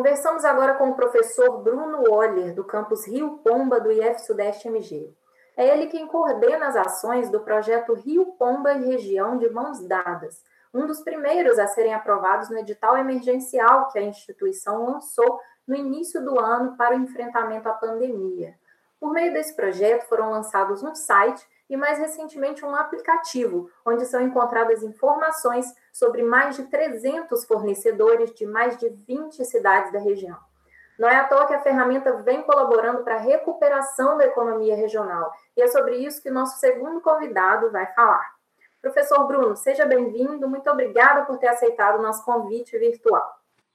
Conversamos 0.01 0.43
agora 0.43 0.73
com 0.73 0.89
o 0.89 0.95
professor 0.95 1.59
Bruno 1.59 2.11
Oller, 2.11 2.55
do 2.55 2.63
campus 2.63 3.05
Rio 3.05 3.37
Pomba, 3.43 3.79
do 3.79 3.91
IF 3.91 4.25
Sudeste 4.25 4.67
MG. 4.67 5.13
É 5.55 5.67
ele 5.67 5.85
quem 5.85 6.07
coordena 6.07 6.69
as 6.69 6.75
ações 6.75 7.29
do 7.29 7.41
projeto 7.41 7.93
Rio 7.93 8.25
Pomba 8.31 8.73
e 8.73 8.83
Região 8.83 9.37
de 9.37 9.47
Mãos 9.51 9.79
Dadas, 9.87 10.43
um 10.73 10.87
dos 10.87 11.01
primeiros 11.01 11.59
a 11.59 11.67
serem 11.67 11.93
aprovados 11.93 12.49
no 12.49 12.57
edital 12.57 12.97
emergencial 12.97 13.89
que 13.89 13.99
a 13.99 14.01
instituição 14.01 14.87
lançou 14.87 15.39
no 15.67 15.75
início 15.75 16.19
do 16.25 16.39
ano 16.39 16.75
para 16.75 16.97
o 16.97 16.99
enfrentamento 16.99 17.69
à 17.69 17.73
pandemia. 17.73 18.55
Por 18.99 19.13
meio 19.13 19.31
desse 19.31 19.55
projeto, 19.55 20.09
foram 20.09 20.31
lançados 20.31 20.81
um 20.81 20.95
site 20.95 21.47
e, 21.71 21.77
mais 21.77 21.97
recentemente, 21.97 22.65
um 22.65 22.75
aplicativo, 22.75 23.71
onde 23.85 24.05
são 24.05 24.21
encontradas 24.21 24.83
informações 24.83 25.65
sobre 25.93 26.21
mais 26.21 26.57
de 26.57 26.63
300 26.63 27.45
fornecedores 27.45 28.33
de 28.33 28.45
mais 28.45 28.75
de 28.75 28.89
20 28.89 29.45
cidades 29.45 29.89
da 29.93 29.99
região. 29.99 30.37
Não 30.99 31.07
é 31.07 31.15
à 31.15 31.23
toa 31.23 31.47
que 31.47 31.53
a 31.53 31.61
ferramenta 31.61 32.21
vem 32.23 32.41
colaborando 32.41 33.05
para 33.05 33.15
a 33.15 33.21
recuperação 33.21 34.17
da 34.17 34.25
economia 34.25 34.75
regional, 34.75 35.31
e 35.55 35.61
é 35.61 35.67
sobre 35.69 35.95
isso 35.95 36.21
que 36.21 36.29
o 36.29 36.33
nosso 36.33 36.59
segundo 36.59 36.99
convidado 36.99 37.71
vai 37.71 37.85
falar. 37.93 38.35
Professor 38.81 39.25
Bruno, 39.25 39.55
seja 39.55 39.85
bem-vindo, 39.85 40.49
muito 40.49 40.69
obrigada 40.69 41.23
por 41.23 41.37
ter 41.37 41.47
aceitado 41.47 41.99
o 41.99 42.01
nosso 42.01 42.25
convite 42.25 42.77
virtual. 42.77 43.31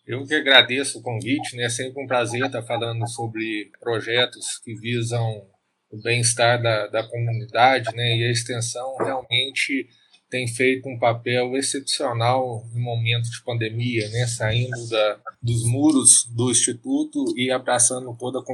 Eu 0.07 0.23
que 0.23 0.35
agradeço 0.35 0.99
o 0.99 1.03
convite, 1.03 1.57
né? 1.57 1.65
É 1.65 1.69
sempre 1.71 2.05
um 2.05 2.07
prazer 2.07 2.45
estar 2.45 2.63
falando 2.63 3.09
sobre 3.09 3.73
projetos 3.81 4.59
que 4.63 4.75
visam 4.75 5.49
o 5.97 6.03
bem-estar 6.03 6.63
da, 6.63 6.87
da 6.87 7.03
comunidade, 7.09 7.95
né? 7.95 8.17
E 8.17 8.25
a 8.25 8.31
extensão 8.31 8.97
realmente 8.97 9.89
tem 10.29 10.47
feito 10.49 10.89
um 10.89 10.99
papel 10.99 11.57
excepcional 11.57 12.65
em 12.75 12.81
momentos 12.81 13.31
de 13.31 13.43
pandemia, 13.45 14.09
né? 14.11 14.27
Saindo 14.27 14.89
da, 14.89 15.19
dos 15.43 15.65
muros 15.65 16.25
do 16.35 16.51
instituto 16.51 17.25
e 17.37 17.51
abraçando 17.51 18.15
toda 18.19 18.41
a 18.41 18.45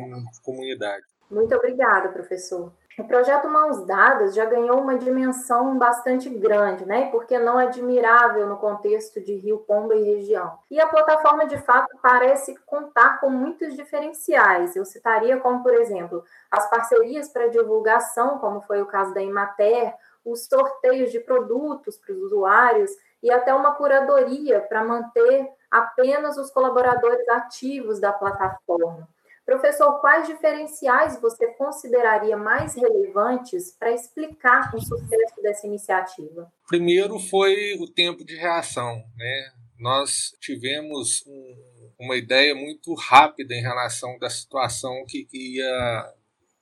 comunidade. 0.43 1.05
Muito 1.31 1.55
obrigada, 1.55 2.11
professor. 2.11 2.73
O 2.99 3.05
projeto 3.05 3.49
Mãos 3.49 3.87
Dadas 3.87 4.35
já 4.35 4.45
ganhou 4.45 4.79
uma 4.79 4.99
dimensão 4.99 5.79
bastante 5.79 6.29
grande, 6.29 6.85
né? 6.85 7.11
Porque 7.11 7.39
não 7.39 7.57
admirável 7.57 8.47
no 8.47 8.59
contexto 8.59 9.19
de 9.21 9.35
Rio 9.35 9.59
Pomba 9.59 9.95
e 9.95 10.03
região. 10.03 10.59
E 10.71 10.79
a 10.79 10.87
plataforma, 10.87 11.47
de 11.47 11.57
fato, 11.57 11.97
parece 12.03 12.55
contar 12.67 13.19
com 13.19 13.31
muitos 13.31 13.75
diferenciais. 13.75 14.77
Eu 14.77 14.85
citaria 14.85 15.41
como, 15.41 15.63
por 15.63 15.73
exemplo, 15.73 16.23
as 16.51 16.69
parcerias 16.69 17.31
para 17.31 17.49
divulgação, 17.49 18.39
como 18.39 18.61
foi 18.61 18.83
o 18.83 18.87
caso 18.87 19.15
da 19.15 19.23
Imater, 19.23 19.95
os 20.25 20.47
sorteios 20.47 21.11
de 21.11 21.19
produtos 21.19 21.97
para 21.97 22.13
os 22.13 22.23
usuários 22.25 22.91
e 23.23 23.31
até 23.31 23.55
uma 23.55 23.75
curadoria 23.75 24.61
para 24.61 24.85
manter 24.85 25.49
apenas 25.71 26.37
os 26.37 26.51
colaboradores 26.51 27.27
ativos 27.29 27.99
da 27.99 28.13
plataforma. 28.13 29.09
Professor, 29.45 30.01
quais 30.01 30.29
diferenciais 30.29 31.21
você 31.21 31.49
consideraria 31.55 32.37
mais 32.37 32.75
relevantes 32.75 33.77
para 33.77 33.93
explicar 33.93 34.73
o 34.75 34.81
sucesso 34.81 35.43
dessa 35.43 35.67
iniciativa? 35.67 36.51
Primeiro 36.69 37.19
foi 37.19 37.75
o 37.75 37.89
tempo 37.89 38.25
de 38.25 38.37
reação. 38.37 39.03
Né? 39.17 39.53
Nós 39.79 40.33
tivemos 40.41 41.25
um, 41.27 41.95
uma 41.99 42.17
ideia 42.17 42.55
muito 42.55 42.95
rápida 42.95 43.53
em 43.55 43.61
relação 43.61 44.17
da 44.19 44.31
situação 44.31 45.05
que, 45.09 45.27
ia 45.33 46.15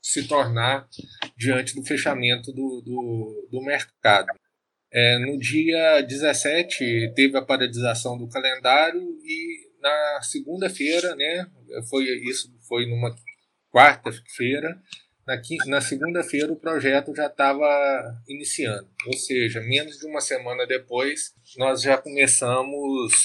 se 0.02 0.26
tornar 0.26 0.88
diante 1.36 1.74
do 1.74 1.84
fechamento 1.84 2.50
do, 2.52 2.80
do, 2.80 3.48
do 3.50 3.62
mercado. 3.62 4.28
É, 4.90 5.18
no 5.18 5.38
dia 5.38 6.00
17 6.00 7.12
teve 7.14 7.36
a 7.36 7.42
paralisação 7.42 8.16
do 8.16 8.26
calendário 8.26 9.02
e 9.22 9.70
na 9.80 10.20
segunda-feira, 10.22 11.14
né, 11.14 11.46
foi 11.88 12.04
isso 12.04 12.50
foi 12.70 12.86
numa 12.86 13.12
quarta-feira, 13.72 14.80
na, 15.26 15.40
na 15.66 15.80
segunda-feira 15.80 16.52
o 16.52 16.56
projeto 16.56 17.14
já 17.14 17.26
estava 17.26 17.66
iniciando, 18.28 18.88
ou 19.06 19.12
seja, 19.12 19.60
menos 19.60 19.98
de 19.98 20.06
uma 20.06 20.20
semana 20.20 20.66
depois 20.66 21.34
nós 21.58 21.82
já 21.82 21.98
começamos 21.98 23.24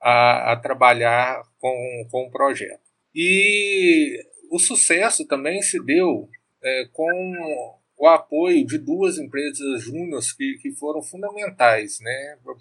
a, 0.00 0.52
a 0.52 0.56
trabalhar 0.56 1.42
com, 1.58 2.08
com 2.08 2.26
o 2.26 2.30
projeto. 2.30 2.80
E 3.12 4.24
o 4.50 4.58
sucesso 4.58 5.26
também 5.26 5.60
se 5.60 5.84
deu 5.84 6.28
é, 6.62 6.88
com 6.92 7.72
o 7.96 8.06
apoio 8.06 8.66
de 8.66 8.78
duas 8.78 9.18
empresas 9.18 9.82
júniores 9.82 10.32
que, 10.32 10.58
que 10.60 10.72
foram 10.72 11.02
fundamentais 11.02 11.98
né, 12.00 12.38
para 12.42 12.52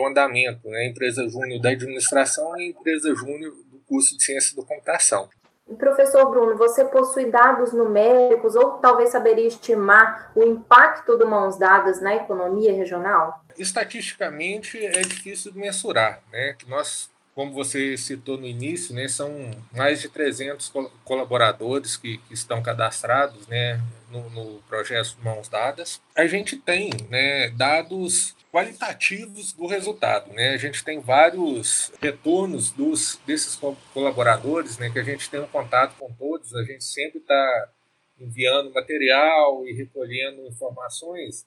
o 0.00 0.06
andamento, 0.06 0.68
né, 0.68 0.78
a 0.78 0.86
empresa 0.86 1.28
júnior 1.28 1.60
da 1.60 1.70
administração 1.70 2.56
e 2.58 2.62
a 2.62 2.68
empresa 2.68 3.14
júnior 3.14 3.52
curso 3.90 4.16
de 4.16 4.22
ciência 4.22 4.56
da 4.56 4.62
computação. 4.62 5.28
Professor 5.78 6.28
Bruno, 6.30 6.56
você 6.56 6.84
possui 6.84 7.26
dados 7.26 7.72
numéricos 7.72 8.56
ou 8.56 8.78
talvez 8.78 9.10
saberia 9.10 9.46
estimar 9.46 10.32
o 10.34 10.42
impacto 10.42 11.16
do 11.16 11.28
Mãos 11.28 11.58
Dadas 11.58 12.00
na 12.00 12.14
economia 12.14 12.72
regional? 12.72 13.44
Estatisticamente 13.56 14.84
é 14.84 15.02
difícil 15.02 15.52
de 15.52 15.58
mensurar. 15.58 16.22
Né? 16.32 16.56
Nós 16.66 17.10
como 17.34 17.52
você 17.52 17.96
citou 17.96 18.36
no 18.36 18.46
início, 18.46 18.94
né, 18.94 19.08
são 19.08 19.50
mais 19.72 20.00
de 20.00 20.08
300 20.08 20.72
colaboradores 21.04 21.96
que, 21.96 22.18
que 22.18 22.34
estão 22.34 22.62
cadastrados 22.62 23.46
né, 23.46 23.80
no, 24.10 24.28
no, 24.30 24.62
projeto 24.62 25.16
Mãos 25.22 25.48
Dadas. 25.48 26.00
A 26.14 26.26
gente 26.26 26.56
tem 26.56 26.90
né, 27.08 27.50
dados 27.50 28.36
qualitativos 28.52 29.52
do 29.52 29.66
resultado. 29.66 30.32
Né? 30.32 30.50
A 30.50 30.56
gente 30.56 30.84
tem 30.84 31.00
vários 31.00 31.92
retornos 32.00 32.72
dos, 32.72 33.20
desses 33.26 33.58
colaboradores, 33.94 34.78
né, 34.78 34.90
que 34.90 34.98
a 34.98 35.04
gente 35.04 35.30
tem 35.30 35.40
um 35.40 35.46
contato 35.46 35.94
com 35.98 36.12
todos, 36.12 36.54
a 36.54 36.64
gente 36.64 36.84
sempre 36.84 37.20
está 37.20 37.70
enviando 38.18 38.72
material 38.72 39.66
e 39.66 39.72
recolhendo 39.72 40.46
informações 40.46 41.46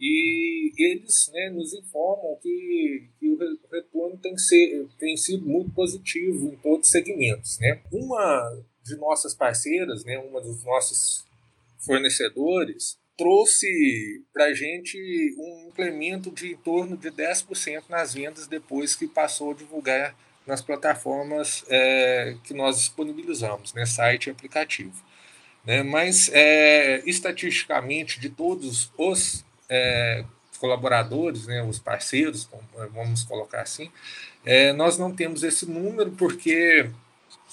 e 0.00 0.72
eles 0.78 1.28
né, 1.32 1.50
nos 1.50 1.74
informam 1.74 2.36
que, 2.40 3.08
que, 3.18 3.28
o 3.28 3.38
retorno 3.72 4.16
tem, 4.18 4.38
ser, 4.38 4.86
tem 4.98 5.16
sido 5.16 5.44
muito 5.44 5.70
positivo 5.72 6.52
em 6.52 6.56
todos 6.56 6.86
os 6.86 6.92
segmentos. 6.92 7.58
Né? 7.58 7.80
Uma 7.92 8.62
de 8.84 8.96
nossas 8.96 9.34
parceiras, 9.34 10.04
né, 10.04 10.18
uma 10.18 10.40
dos 10.40 10.64
nossos 10.64 11.26
fornecedores, 11.78 12.96
trouxe 13.16 14.24
para 14.32 14.44
a 14.44 14.54
gente 14.54 14.96
um 15.36 15.68
incremento 15.68 16.30
de 16.30 16.52
em 16.52 16.56
torno 16.56 16.96
de 16.96 17.10
10% 17.10 17.82
nas 17.88 18.14
vendas 18.14 18.46
depois 18.46 18.94
que 18.94 19.08
passou 19.08 19.50
a 19.50 19.54
divulgar 19.54 20.16
nas 20.46 20.62
plataformas 20.62 21.64
é, 21.68 22.36
que 22.44 22.54
nós 22.54 22.78
disponibilizamos, 22.78 23.74
né, 23.74 23.84
site 23.84 24.28
e 24.28 24.30
aplicativo. 24.30 24.94
Né, 25.66 25.82
mas, 25.82 26.30
é, 26.32 27.02
estatisticamente, 27.04 28.20
de 28.20 28.30
todos 28.30 28.92
os 28.96 29.44
é, 29.68 30.24
colaboradores, 30.58 31.46
né, 31.46 31.62
os 31.62 31.78
parceiros, 31.78 32.48
vamos 32.92 33.22
colocar 33.22 33.62
assim, 33.62 33.90
é, 34.44 34.72
nós 34.72 34.98
não 34.98 35.12
temos 35.14 35.42
esse 35.42 35.68
número 35.70 36.10
porque 36.12 36.90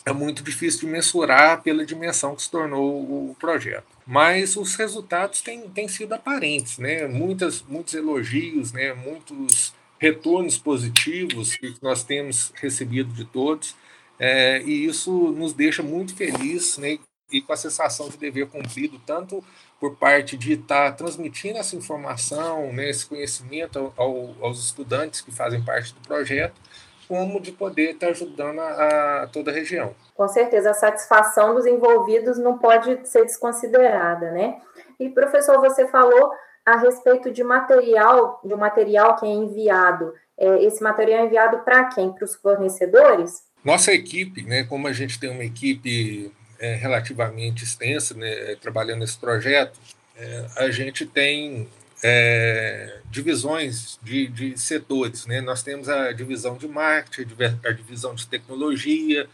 é 0.05 0.13
muito 0.13 0.43
difícil 0.43 0.81
de 0.81 0.87
mensurar 0.87 1.61
pela 1.63 1.85
dimensão 1.85 2.35
que 2.35 2.43
se 2.43 2.51
tornou 2.51 3.31
o 3.31 3.35
projeto. 3.39 3.85
Mas 4.05 4.55
os 4.55 4.75
resultados 4.75 5.41
têm, 5.41 5.67
têm 5.69 5.87
sido 5.87 6.13
aparentes, 6.13 6.77
né? 6.77 7.07
Muitas, 7.07 7.63
muitos 7.63 7.95
elogios, 7.95 8.71
né? 8.71 8.93
muitos 8.93 9.73
retornos 9.97 10.57
positivos 10.57 11.55
que 11.55 11.75
nós 11.81 12.03
temos 12.03 12.51
recebido 12.55 13.11
de 13.13 13.25
todos, 13.25 13.75
é, 14.19 14.61
e 14.61 14.85
isso 14.85 15.11
nos 15.31 15.53
deixa 15.53 15.81
muito 15.81 16.15
felizes 16.15 16.77
né? 16.77 16.99
e 17.31 17.41
com 17.41 17.51
a 17.51 17.57
sensação 17.57 18.07
de 18.07 18.17
dever 18.17 18.47
cumprido, 18.47 19.01
tanto 19.05 19.43
por 19.79 19.95
parte 19.97 20.37
de 20.37 20.53
estar 20.53 20.91
transmitindo 20.95 21.59
essa 21.59 21.75
informação, 21.75 22.71
né, 22.71 22.89
esse 22.89 23.05
conhecimento 23.05 23.93
ao, 23.97 24.33
aos 24.41 24.63
estudantes 24.63 25.21
que 25.21 25.31
fazem 25.31 25.63
parte 25.63 25.93
do 25.93 26.01
projeto, 26.01 26.59
como 27.07 27.39
de 27.39 27.51
poder 27.51 27.91
estar 27.91 28.07
ajudando 28.07 28.59
a, 28.59 29.23
a, 29.23 29.27
toda 29.27 29.51
a 29.51 29.53
região. 29.53 29.93
Com 30.15 30.27
certeza, 30.27 30.71
a 30.71 30.73
satisfação 30.73 31.53
dos 31.53 31.65
envolvidos 31.65 32.37
não 32.37 32.57
pode 32.57 33.07
ser 33.07 33.23
desconsiderada, 33.23 34.31
né? 34.31 34.59
E 34.99 35.09
professor, 35.09 35.59
você 35.59 35.87
falou 35.87 36.31
a 36.65 36.77
respeito 36.77 37.31
de 37.31 37.43
material, 37.43 38.39
de 38.43 38.53
um 38.53 38.57
material 38.57 39.15
que 39.17 39.25
é 39.25 39.29
enviado. 39.29 40.13
É, 40.37 40.63
esse 40.63 40.81
material 40.81 41.21
é 41.21 41.25
enviado 41.25 41.59
para 41.59 41.85
quem? 41.85 42.11
Para 42.11 42.25
os 42.25 42.35
fornecedores? 42.35 43.43
Nossa 43.63 43.93
equipe, 43.93 44.43
né? 44.43 44.63
Como 44.63 44.87
a 44.87 44.93
gente 44.93 45.19
tem 45.19 45.29
uma 45.29 45.43
equipe 45.43 46.31
é, 46.59 46.75
relativamente 46.75 47.63
extensa, 47.63 48.13
né, 48.13 48.55
trabalhando 48.55 48.99
nesse 48.99 49.17
projeto, 49.17 49.79
é, 50.15 50.45
a 50.55 50.71
gente 50.71 51.05
tem 51.05 51.67
é, 52.03 52.99
divisões 53.09 53.99
de, 54.01 54.27
de, 54.27 54.57
setores. 54.57 55.25
Né? 55.25 55.41
Nós 55.41 55.63
temos 55.63 55.89
a 55.89 56.11
divisão 56.11 56.57
de 56.57 56.67
marketing, 56.67 57.35
a 57.65 57.71
divisão 57.71 58.15
de 58.15 58.27
tecnologia 58.27 59.27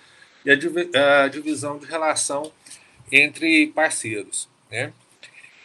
e 0.45 0.51
a, 0.51 1.23
a 1.23 1.27
divisão 1.27 1.77
de 1.77 1.85
relação 1.85 2.51
entre 3.11 3.67
parceiros. 3.67 4.47
Né? 4.71 4.93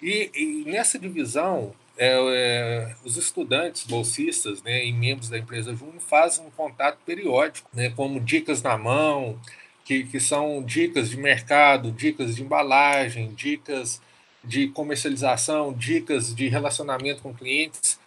E, 0.03 0.31
e 0.35 0.71
nessa 0.71 0.99
divisão, 0.99 1.75
é, 1.97 2.13
é, 2.13 2.95
os 3.05 3.17
estudantes, 3.17 3.85
bolsistas 3.85 4.63
né, 4.63 4.85
e 4.85 4.93
membros 4.93 5.31
da 5.31 5.39
empresa 5.39 5.75
Júnior 5.75 6.01
fazem 6.01 6.45
um 6.45 6.51
contato 6.51 6.99
periódico, 7.07 7.71
né, 7.73 7.91
como 7.91 8.21
dicas 8.21 8.63
na 8.63 8.77
mão, 8.77 9.41
que, 9.87 10.03
que 10.03 10.19
são 10.19 10.65
dicas 10.65 11.09
de 11.09 11.17
mercado, 11.17 11.93
dicas 11.93 12.35
de 12.35 12.43
embalagem, 12.43 13.33
dicas 13.33 14.03
de 14.43 14.67
comercialização, 14.69 15.73
dicas 15.73 16.35
de 16.35 16.49
relacionamento 16.49 17.23
com 17.23 17.33
clientes, 17.33 17.99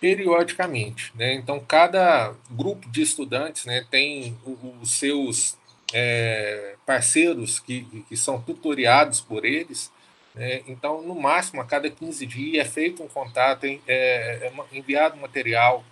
periodicamente. 0.00 1.12
Né? 1.14 1.34
Então, 1.34 1.60
cada 1.60 2.34
grupo 2.50 2.90
de 2.90 3.02
estudantes 3.02 3.66
né, 3.66 3.86
tem 3.88 4.36
os 4.82 4.90
seus 4.90 5.56
é, 5.94 6.74
parceiros 6.84 7.60
que, 7.60 8.04
que 8.08 8.16
são 8.16 8.42
tutoriados 8.42 9.20
por 9.20 9.44
eles. 9.44 9.92
Né? 10.34 10.62
Então, 10.66 11.02
no 11.02 11.14
máximo, 11.14 11.62
a 11.62 11.64
cada 11.64 11.88
15 11.88 12.26
dias 12.26 12.66
é 12.66 12.68
feito 12.68 13.00
um 13.00 13.08
contato, 13.08 13.64
é, 13.64 13.78
é 13.86 14.52
enviado 14.72 15.16
material, 15.16 15.84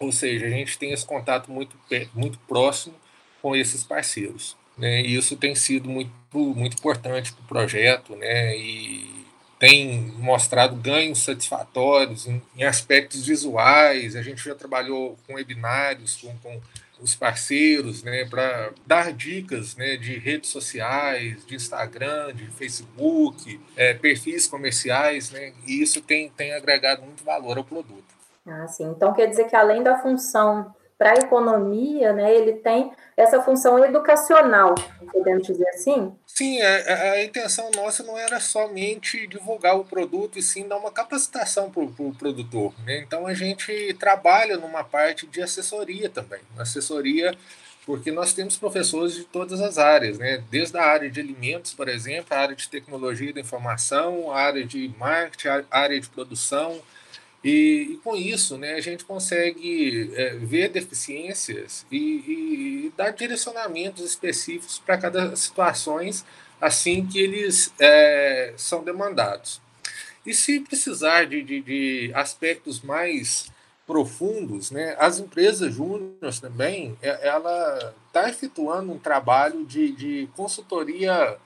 ou 0.00 0.10
seja, 0.10 0.46
a 0.46 0.50
gente 0.50 0.76
tem 0.76 0.90
esse 0.90 1.06
contato 1.06 1.52
muito, 1.52 1.78
muito 2.12 2.36
próximo 2.40 2.94
com 3.40 3.54
esses 3.54 3.84
parceiros. 3.84 4.60
Né? 4.76 5.02
E 5.02 5.16
isso 5.16 5.36
tem 5.36 5.54
sido 5.54 5.88
muito, 5.88 6.12
muito 6.32 6.76
importante 6.76 7.32
para 7.32 7.44
o 7.44 7.48
projeto, 7.48 8.16
né? 8.16 8.56
E 8.56 9.22
tem 9.58 10.12
mostrado 10.18 10.74
ganhos 10.74 11.22
satisfatórios 11.22 12.26
em, 12.26 12.42
em, 12.56 12.64
aspectos 12.64 13.26
visuais. 13.26 14.16
A 14.16 14.22
gente 14.22 14.42
já 14.42 14.56
trabalhou 14.56 15.16
com 15.24 15.34
webinários, 15.34 16.16
com, 16.16 16.36
com 16.38 16.60
os 17.00 17.14
parceiros, 17.14 18.02
né, 18.02 18.24
para 18.24 18.70
dar 18.86 19.12
dicas 19.12 19.76
né, 19.76 19.96
de 19.96 20.18
redes 20.18 20.50
sociais, 20.50 21.44
de 21.46 21.54
Instagram, 21.54 22.32
de 22.34 22.46
Facebook, 22.46 23.60
é, 23.76 23.92
perfis 23.92 24.46
comerciais, 24.46 25.30
né, 25.30 25.52
e 25.66 25.82
isso 25.82 26.00
tem, 26.00 26.28
tem 26.30 26.52
agregado 26.54 27.02
muito 27.02 27.24
valor 27.24 27.58
ao 27.58 27.64
produto. 27.64 28.04
Ah, 28.46 28.66
sim. 28.66 28.90
Então 28.90 29.12
quer 29.12 29.26
dizer 29.26 29.48
que 29.48 29.54
além 29.54 29.82
da 29.82 29.98
função 29.98 30.74
para 31.02 31.10
a 31.10 31.14
economia, 31.14 32.12
né, 32.12 32.32
ele 32.32 32.52
tem 32.52 32.92
essa 33.16 33.42
função 33.42 33.84
educacional, 33.84 34.72
podemos 35.12 35.44
dizer 35.44 35.68
assim? 35.70 36.14
Sim, 36.24 36.62
a, 36.62 36.64
é, 36.64 36.84
é, 36.86 37.10
a, 37.10 37.24
intenção 37.24 37.68
nossa 37.74 38.04
não 38.04 38.16
era 38.16 38.38
somente 38.38 39.26
divulgar 39.26 39.76
o 39.76 39.84
produto, 39.84 40.38
e 40.38 40.42
sim 40.42 40.68
dar 40.68 40.76
uma 40.76 40.92
capacitação 40.92 41.72
para 41.72 41.82
o 41.82 41.92
pro 41.92 42.12
produtor. 42.12 42.72
Né? 42.86 43.00
Então 43.00 43.26
a 43.26 43.34
gente 43.34 43.92
trabalha 43.94 44.56
numa 44.56 44.84
parte 44.84 45.26
de 45.26 45.42
assessoria 45.42 46.08
também, 46.08 46.40
assessoria 46.56 47.36
porque 47.84 48.12
nós 48.12 48.32
temos 48.32 48.56
professores 48.56 49.12
de 49.16 49.24
todas 49.24 49.60
as 49.60 49.78
áreas, 49.78 50.16
né? 50.18 50.40
desde 50.52 50.78
a 50.78 50.84
área 50.84 51.10
de 51.10 51.18
alimentos, 51.18 51.74
por 51.74 51.88
exemplo, 51.88 52.28
a 52.30 52.38
área 52.38 52.54
de 52.54 52.68
tecnologia 52.68 53.32
da 53.32 53.40
informação, 53.40 54.30
a 54.30 54.40
área 54.40 54.64
de 54.64 54.94
marketing, 54.96 55.48
a 55.48 55.64
área 55.68 56.00
de 56.00 56.08
produção, 56.08 56.80
e, 57.44 57.88
e, 57.92 57.96
com 58.04 58.14
isso, 58.14 58.56
né, 58.56 58.74
a 58.74 58.80
gente 58.80 59.04
consegue 59.04 60.12
é, 60.14 60.36
ver 60.36 60.68
deficiências 60.68 61.84
e, 61.90 61.96
e, 61.96 62.86
e, 62.86 62.92
dar 62.96 63.10
direcionamentos 63.10 64.04
específicos 64.04 64.78
para 64.78 64.96
cada 64.96 65.34
situações 65.34 66.24
assim 66.60 67.04
que 67.04 67.18
eles 67.18 67.72
é, 67.80 68.54
são 68.56 68.84
demandados. 68.84 69.60
E 70.24 70.32
se 70.32 70.60
precisar 70.60 71.26
de, 71.26 71.42
de, 71.42 71.60
de 71.60 72.12
aspectos 72.14 72.80
mais 72.80 73.50
profundos, 73.84 74.70
né, 74.70 74.94
as 74.98 75.18
empresas 75.18 75.74
júniores 75.74 76.38
também, 76.38 76.96
é, 77.02 77.26
ela 77.26 77.92
está 78.06 78.28
efetuando 78.28 78.92
um 78.92 78.98
trabalho 78.98 79.64
de, 79.64 79.90
de 79.90 80.28
consultoria 80.36 81.36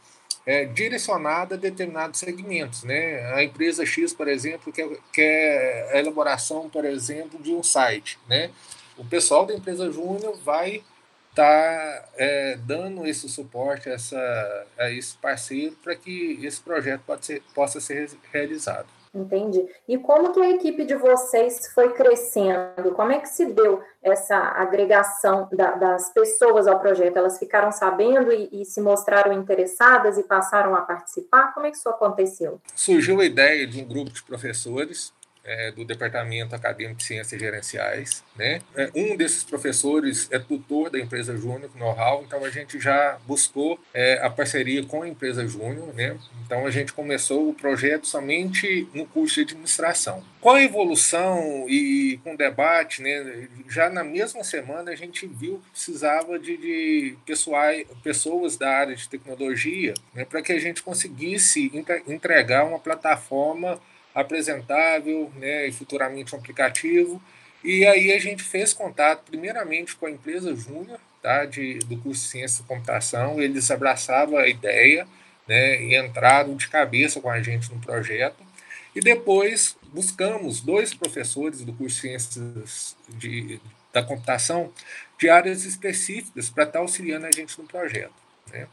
é, 0.47 0.65
direcionada 0.65 1.57
a 1.57 1.59
determinados 1.59 2.21
segmentos. 2.21 2.85
Né? 2.85 3.21
A 3.35 3.43
empresa 3.43 3.85
X, 3.85 4.15
por 4.15 4.29
exemplo, 4.29 4.73
quer, 4.73 4.89
quer 5.13 5.91
a 5.93 5.99
elaboração, 5.99 6.71
por 6.71 6.85
exemplo, 6.85 7.43
de 7.43 7.53
um 7.53 7.63
site. 7.63 8.19
Né? 8.29 8.51
O 8.97 9.05
pessoal 9.05 9.45
da 9.45 9.53
empresa 9.53 9.91
Júnior 9.91 10.39
vai 10.45 10.85
estar 11.31 11.35
tá, 11.35 12.09
é, 12.17 12.57
dando 12.65 13.07
esse 13.07 13.29
suporte 13.29 13.91
a, 13.91 13.93
essa, 13.93 14.67
a 14.79 14.91
esse 14.91 15.17
parceiro 15.19 15.77
para 15.83 15.97
que 15.97 16.39
esse 16.43 16.61
projeto 16.61 17.03
ser, 17.21 17.43
possa 17.53 17.81
ser 17.81 18.09
realizado. 18.33 18.87
Entendi. 19.15 19.67
E 19.89 19.97
como 19.99 20.33
que 20.33 20.41
a 20.41 20.51
equipe 20.51 20.85
de 20.85 20.95
vocês 20.95 21.69
foi 21.75 21.93
crescendo? 21.93 22.93
Como 22.95 23.13
é 23.13 23.19
que 23.19 23.29
se 23.29 23.47
deu 23.47 23.83
essa 24.03 24.37
agregação 24.37 25.49
da, 25.53 25.73
das 25.73 26.13
pessoas 26.13 26.67
ao 26.67 26.79
projeto? 26.79 27.17
Elas 27.17 27.39
ficaram 27.39 27.73
sabendo 27.73 28.33
e, 28.33 28.49
e, 28.53 28.65
se 28.65 28.81
mostraram 28.81 29.33
interessadas 29.33 30.19
e 30.19 30.23
passaram 30.23 30.75
a 30.75 30.83
participar? 30.83 31.55
Como 31.55 31.67
é 31.67 31.71
que 31.71 31.77
isso 31.77 31.89
aconteceu? 31.89 32.61
Surgiu 32.75 33.21
a 33.21 33.25
ideia 33.25 33.67
de 33.67 33.83
um 33.83 33.89
grupo 33.89 34.11
de 34.11 34.23
professores 34.23 35.13
é, 35.47 35.71
do 35.71 35.85
Departamento 35.85 36.55
Acadêmico 36.55 36.99
de 36.99 37.05
Ciências 37.05 37.41
Gerenciais. 37.41 38.25
Né? 38.37 38.61
É, 38.75 38.91
um 38.95 39.17
desses 39.17 39.45
professores 39.45 40.29
é 40.31 40.39
tutor 40.39 40.91
da 40.91 40.99
empresa 40.99 41.37
Júnior 41.37 41.71
Know-how, 41.77 42.25
então 42.27 42.45
a 42.45 42.51
gente 42.51 42.81
já 42.81 43.19
buscou 43.27 43.79
é, 43.95 44.19
a 44.23 44.29
parceria 44.29 44.85
com 44.85 45.03
a 45.03 45.09
empresa 45.09 45.47
Júnior. 45.47 45.95
Né? 45.95 46.19
Então 46.45 46.67
a 46.67 46.71
gente 46.71 46.93
começou 46.93 47.49
o 47.49 47.55
projeto 47.55 48.07
somente 48.07 48.89
no 48.93 49.07
curso 49.07 49.37
de 49.37 49.53
administração. 49.53 50.23
Com 50.41 50.51
a 50.51 50.63
evolução 50.63 51.67
e 51.69 52.21
com 52.23 52.35
o 52.35 52.37
debate, 52.37 53.03
né, 53.03 53.49
já 53.69 53.91
na 53.91 54.05
mesma 54.05 54.45
semana 54.45 54.93
a 54.93 54.95
gente 54.95 55.27
viu 55.27 55.59
que 55.59 55.71
precisava 55.71 56.39
de, 56.39 56.57
de 56.57 57.17
pessoais, 57.27 57.85
pessoas 58.03 58.57
da 58.57 58.71
área 58.71 58.95
de 58.95 59.09
tecnologia 59.09 59.95
né, 60.15 60.25
para 60.25 60.43
que 60.43 60.53
a 60.53 60.59
gente 60.61 60.83
conseguisse 60.83 61.73
entregar 62.07 62.65
uma 62.65 62.79
plataforma 62.79 63.81
apresentável 64.17 65.31
né, 65.37 65.69
e 65.69 65.73
futuramente 65.73 66.35
um 66.35 66.39
aplicativo. 66.39 67.23
E 67.63 67.85
aí 67.85 68.13
a 68.13 68.19
gente 68.19 68.43
fez 68.43 68.73
contato 68.73 69.25
primeiramente 69.31 69.95
com 69.95 70.07
a 70.07 70.11
empresa 70.11 70.57
Júnior, 70.57 70.99
tá, 71.23 71.45
de, 71.45 71.79
do 71.81 71.99
curso 71.99 72.23
de 72.23 72.31
Ciência 72.31 72.63
da 72.63 72.69
Computação, 72.69 73.43
eles 73.43 73.71
abraçavam 73.71 74.39
a 74.39 74.49
ideia 74.49 75.07
né, 75.47 75.83
e 75.83 75.97
entraram 75.97 76.57
de 76.57 76.67
cabeça 76.69 77.21
com 77.21 77.29
a 77.29 77.43
gente 77.43 77.71
no 77.71 77.79
projeto. 77.79 78.43
E 78.95 79.01
depois 79.01 79.77
buscamos 79.93 80.63
dois 80.63 80.95
professores 80.95 81.61
do 81.61 81.73
curso 81.75 81.97
de 81.97 82.01
Ciências 82.01 82.97
de, 83.11 83.61
da 83.93 84.03
Computação 84.03 84.73
de 85.19 85.29
áreas 85.29 85.65
específicas 85.65 86.49
para 86.49 86.65
estar 86.65 86.79
auxiliando 86.79 87.27
a 87.27 87.33
gente 87.33 87.61
no 87.61 87.69
projeto. 87.69 88.26
Né? 88.53 88.67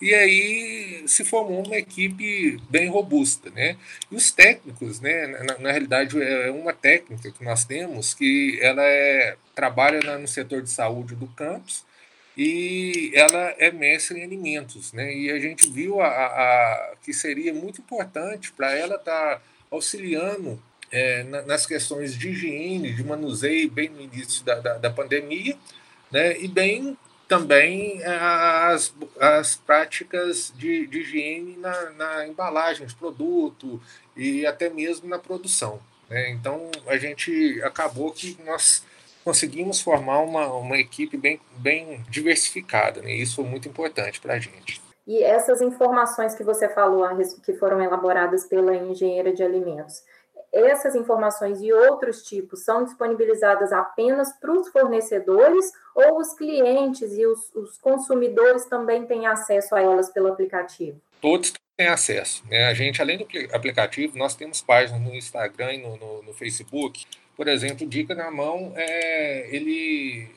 E 0.00 0.14
aí 0.14 1.04
se 1.06 1.24
formou 1.24 1.64
uma 1.64 1.76
equipe 1.76 2.60
bem 2.68 2.88
robusta. 2.88 3.50
Né? 3.50 3.76
E 4.10 4.14
os 4.14 4.30
técnicos, 4.30 5.00
né, 5.00 5.26
na, 5.26 5.58
na 5.58 5.70
realidade, 5.70 6.20
é 6.20 6.50
uma 6.50 6.72
técnica 6.72 7.30
que 7.30 7.44
nós 7.44 7.64
temos 7.64 8.12
que 8.14 8.58
ela 8.60 8.82
é, 8.82 9.36
trabalha 9.54 10.18
no 10.18 10.28
setor 10.28 10.62
de 10.62 10.70
saúde 10.70 11.14
do 11.14 11.26
campus 11.28 11.84
e 12.36 13.12
ela 13.14 13.54
é 13.58 13.70
mestre 13.70 14.18
em 14.18 14.24
alimentos. 14.24 14.92
Né? 14.92 15.14
E 15.14 15.30
a 15.30 15.38
gente 15.38 15.70
viu 15.70 16.00
a, 16.00 16.08
a 16.08 16.94
que 17.02 17.12
seria 17.12 17.54
muito 17.54 17.80
importante 17.80 18.52
para 18.52 18.76
ela 18.76 18.96
estar 18.96 19.36
tá 19.36 19.42
auxiliando 19.70 20.60
é, 20.90 21.22
nas 21.46 21.66
questões 21.66 22.16
de 22.16 22.28
higiene, 22.28 22.92
de 22.92 23.02
manuseio, 23.02 23.70
bem 23.70 23.88
no 23.88 24.00
início 24.00 24.44
da, 24.44 24.56
da, 24.56 24.78
da 24.78 24.90
pandemia, 24.90 25.56
né? 26.10 26.38
e 26.38 26.46
bem 26.46 26.96
também 27.34 28.00
é, 28.00 28.06
as, 28.06 28.94
as 29.18 29.56
práticas 29.56 30.52
de, 30.56 30.86
de 30.86 31.00
higiene 31.00 31.56
na, 31.56 31.90
na 31.90 32.28
embalagem 32.28 32.86
de 32.86 32.94
produto 32.94 33.80
e 34.16 34.46
até 34.46 34.70
mesmo 34.70 35.08
na 35.08 35.18
produção. 35.18 35.80
Né? 36.08 36.30
Então, 36.30 36.70
a 36.86 36.96
gente 36.96 37.60
acabou 37.62 38.12
que 38.12 38.38
nós 38.44 38.84
conseguimos 39.24 39.80
formar 39.80 40.20
uma, 40.20 40.46
uma 40.54 40.78
equipe 40.78 41.16
bem, 41.16 41.40
bem 41.56 42.04
diversificada, 42.08 43.02
né? 43.02 43.12
isso 43.12 43.36
foi 43.36 43.44
muito 43.44 43.68
importante 43.68 44.20
para 44.20 44.34
a 44.34 44.38
gente. 44.38 44.80
E 45.06 45.22
essas 45.22 45.60
informações 45.60 46.34
que 46.34 46.44
você 46.44 46.68
falou, 46.68 47.04
que 47.44 47.52
foram 47.54 47.82
elaboradas 47.82 48.44
pela 48.44 48.74
engenheira 48.76 49.32
de 49.32 49.42
alimentos, 49.42 50.02
essas 50.54 50.94
informações 50.94 51.60
e 51.60 51.72
outros 51.72 52.22
tipos 52.22 52.60
são 52.60 52.84
disponibilizadas 52.84 53.72
apenas 53.72 54.32
para 54.32 54.52
os 54.52 54.68
fornecedores 54.68 55.72
ou 55.94 56.18
os 56.18 56.32
clientes 56.34 57.12
e 57.12 57.26
os, 57.26 57.52
os, 57.54 57.76
consumidores 57.78 58.64
também 58.66 59.04
têm 59.04 59.26
acesso 59.26 59.74
a 59.74 59.80
elas 59.80 60.10
pelo 60.10 60.28
aplicativo? 60.28 61.00
Todos 61.20 61.52
têm 61.76 61.88
acesso. 61.88 62.44
Né? 62.48 62.66
A 62.66 62.74
gente, 62.74 63.02
além 63.02 63.18
do 63.18 63.26
aplicativo, 63.52 64.16
nós 64.16 64.36
temos 64.36 64.62
páginas 64.62 65.00
no 65.00 65.14
Instagram 65.14 65.74
e 65.74 65.82
no, 65.82 65.96
no, 65.96 66.22
no 66.22 66.32
Facebook. 66.32 67.04
Por 67.36 67.48
exemplo, 67.48 67.86
Dica 67.86 68.14
na 68.14 68.30
Mão, 68.30 68.72
é, 68.76 69.48
ele 69.54 70.30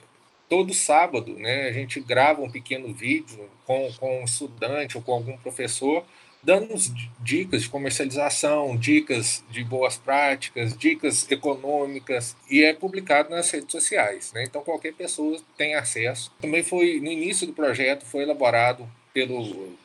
todo 0.49 0.73
sábado, 0.73 1.33
né, 1.33 1.67
a 1.67 1.73
gente 1.73 1.99
grava 1.99 2.41
um 2.41 2.49
pequeno 2.49 2.93
vídeo 2.93 3.49
com, 3.65 3.91
com 3.99 4.21
um 4.21 4.23
estudante 4.23 4.97
ou 4.97 5.03
com 5.03 5.11
algum 5.11 5.37
professor 5.37 6.05
dando 6.47 6.73
dicas 7.19 7.63
de 7.63 7.69
comercialização, 7.69 8.77
dicas 8.77 9.43
de 9.51 9.65
boas 9.65 9.97
práticas, 9.97 10.75
dicas 10.77 11.29
econômicas 11.29 12.37
e 12.49 12.63
é 12.63 12.73
publicado 12.73 13.29
nas 13.29 13.51
redes 13.51 13.69
sociais. 13.69 14.31
Né? 14.31 14.45
Então 14.45 14.63
qualquer 14.63 14.93
pessoa 14.93 15.37
tem 15.57 15.75
acesso. 15.75 16.31
Também 16.39 16.63
foi 16.63 17.01
no 17.01 17.11
início 17.11 17.45
do 17.45 17.51
projeto 17.51 18.05
foi 18.05 18.23
elaborado 18.23 18.89
pelo 19.13 19.75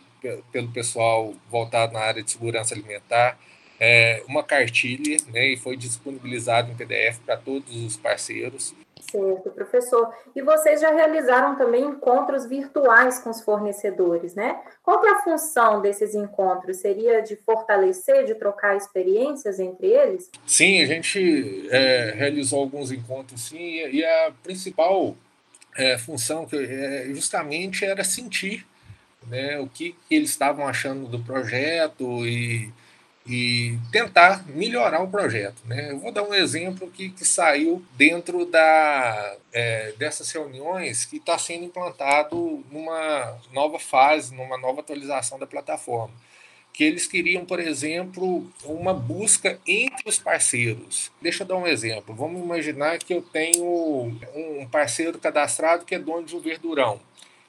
pelo 0.52 0.68
pessoal 0.68 1.34
voltado 1.50 1.94
na 1.94 1.98
área 1.98 2.22
de 2.22 2.30
segurança 2.30 2.74
alimentar 2.74 3.36
é, 3.80 4.22
uma 4.28 4.44
cartilha 4.44 5.16
né, 5.32 5.48
e 5.48 5.56
foi 5.56 5.76
disponibilizado 5.76 6.70
em 6.70 6.76
PDF 6.76 7.18
para 7.26 7.36
todos 7.36 7.74
os 7.74 7.96
parceiros. 7.96 8.72
Certo, 9.10 9.50
professor. 9.50 10.14
E 10.34 10.40
vocês 10.42 10.80
já 10.80 10.90
realizaram 10.92 11.56
também 11.56 11.84
encontros 11.84 12.46
virtuais 12.46 13.18
com 13.18 13.30
os 13.30 13.40
fornecedores, 13.40 14.34
né? 14.34 14.60
Qual 14.82 15.04
é 15.04 15.10
a 15.10 15.22
função 15.22 15.80
desses 15.80 16.14
encontros? 16.14 16.78
Seria 16.78 17.20
de 17.20 17.36
fortalecer, 17.36 18.24
de 18.24 18.34
trocar 18.34 18.76
experiências 18.76 19.58
entre 19.58 19.88
eles? 19.88 20.30
Sim, 20.46 20.82
a 20.82 20.86
gente 20.86 21.68
é, 21.70 22.14
realizou 22.16 22.60
alguns 22.60 22.92
encontros, 22.92 23.48
sim, 23.48 23.86
e 23.88 24.04
a 24.04 24.32
principal 24.42 25.16
é, 25.76 25.98
função 25.98 26.46
que 26.46 26.56
é, 26.56 27.06
justamente 27.08 27.84
era 27.84 28.04
sentir 28.04 28.66
né, 29.26 29.58
o 29.58 29.66
que, 29.66 29.96
que 30.08 30.14
eles 30.14 30.30
estavam 30.30 30.66
achando 30.66 31.06
do 31.06 31.18
projeto 31.18 32.26
e 32.26 32.72
e 33.26 33.78
tentar 33.92 34.44
melhorar 34.48 35.00
o 35.02 35.08
projeto. 35.08 35.62
Né? 35.64 35.92
Eu 35.92 35.98
vou 35.98 36.10
dar 36.10 36.24
um 36.24 36.34
exemplo 36.34 36.90
que, 36.90 37.10
que 37.10 37.24
saiu 37.24 37.84
dentro 37.96 38.44
da, 38.46 39.36
é, 39.52 39.92
dessas 39.92 40.30
reuniões 40.32 41.04
que 41.04 41.16
está 41.16 41.38
sendo 41.38 41.64
implantado 41.64 42.64
numa 42.70 43.38
nova 43.52 43.78
fase, 43.78 44.34
numa 44.34 44.58
nova 44.58 44.80
atualização 44.80 45.38
da 45.38 45.46
plataforma. 45.46 46.12
Que 46.72 46.84
eles 46.84 47.06
queriam, 47.06 47.44
por 47.44 47.60
exemplo, 47.60 48.50
uma 48.64 48.94
busca 48.94 49.60
entre 49.66 50.08
os 50.08 50.18
parceiros. 50.18 51.12
Deixa 51.20 51.42
eu 51.42 51.46
dar 51.46 51.56
um 51.56 51.66
exemplo. 51.66 52.14
Vamos 52.14 52.42
imaginar 52.42 52.98
que 52.98 53.12
eu 53.12 53.20
tenho 53.20 54.18
um 54.34 54.66
parceiro 54.70 55.18
cadastrado 55.18 55.84
que 55.84 55.94
é 55.94 55.98
dono 55.98 56.24
de 56.24 56.34
um 56.34 56.40
verdurão. 56.40 56.98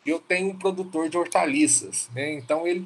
Eu 0.05 0.19
tenho 0.19 0.49
um 0.49 0.59
produtor 0.59 1.07
de 1.07 1.17
hortaliças. 1.17 2.09
Né? 2.13 2.33
Então, 2.33 2.67
ele, 2.67 2.85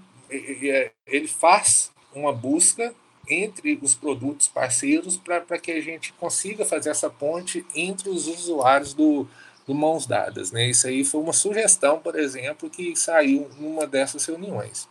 ele 1.07 1.27
faz 1.27 1.91
uma 2.17 2.33
busca 2.33 2.93
entre 3.29 3.77
os 3.81 3.93
produtos 3.93 4.47
parceiros 4.47 5.17
para 5.17 5.59
que 5.59 5.71
a 5.71 5.81
gente 5.81 6.13
consiga 6.13 6.65
fazer 6.65 6.89
essa 6.89 7.09
ponte 7.09 7.65
entre 7.75 8.09
os 8.09 8.27
usuários 8.27 8.93
do, 8.93 9.27
do 9.65 9.75
Mãos 9.75 10.07
Dadas. 10.07 10.51
Né? 10.51 10.69
Isso 10.69 10.87
aí 10.87 11.03
foi 11.03 11.21
uma 11.21 11.33
sugestão, 11.33 11.99
por 11.99 12.17
exemplo, 12.17 12.69
que 12.69 12.95
saiu 12.95 13.49
numa 13.59 13.85
dessas 13.85 14.25
reuniões. 14.25 14.87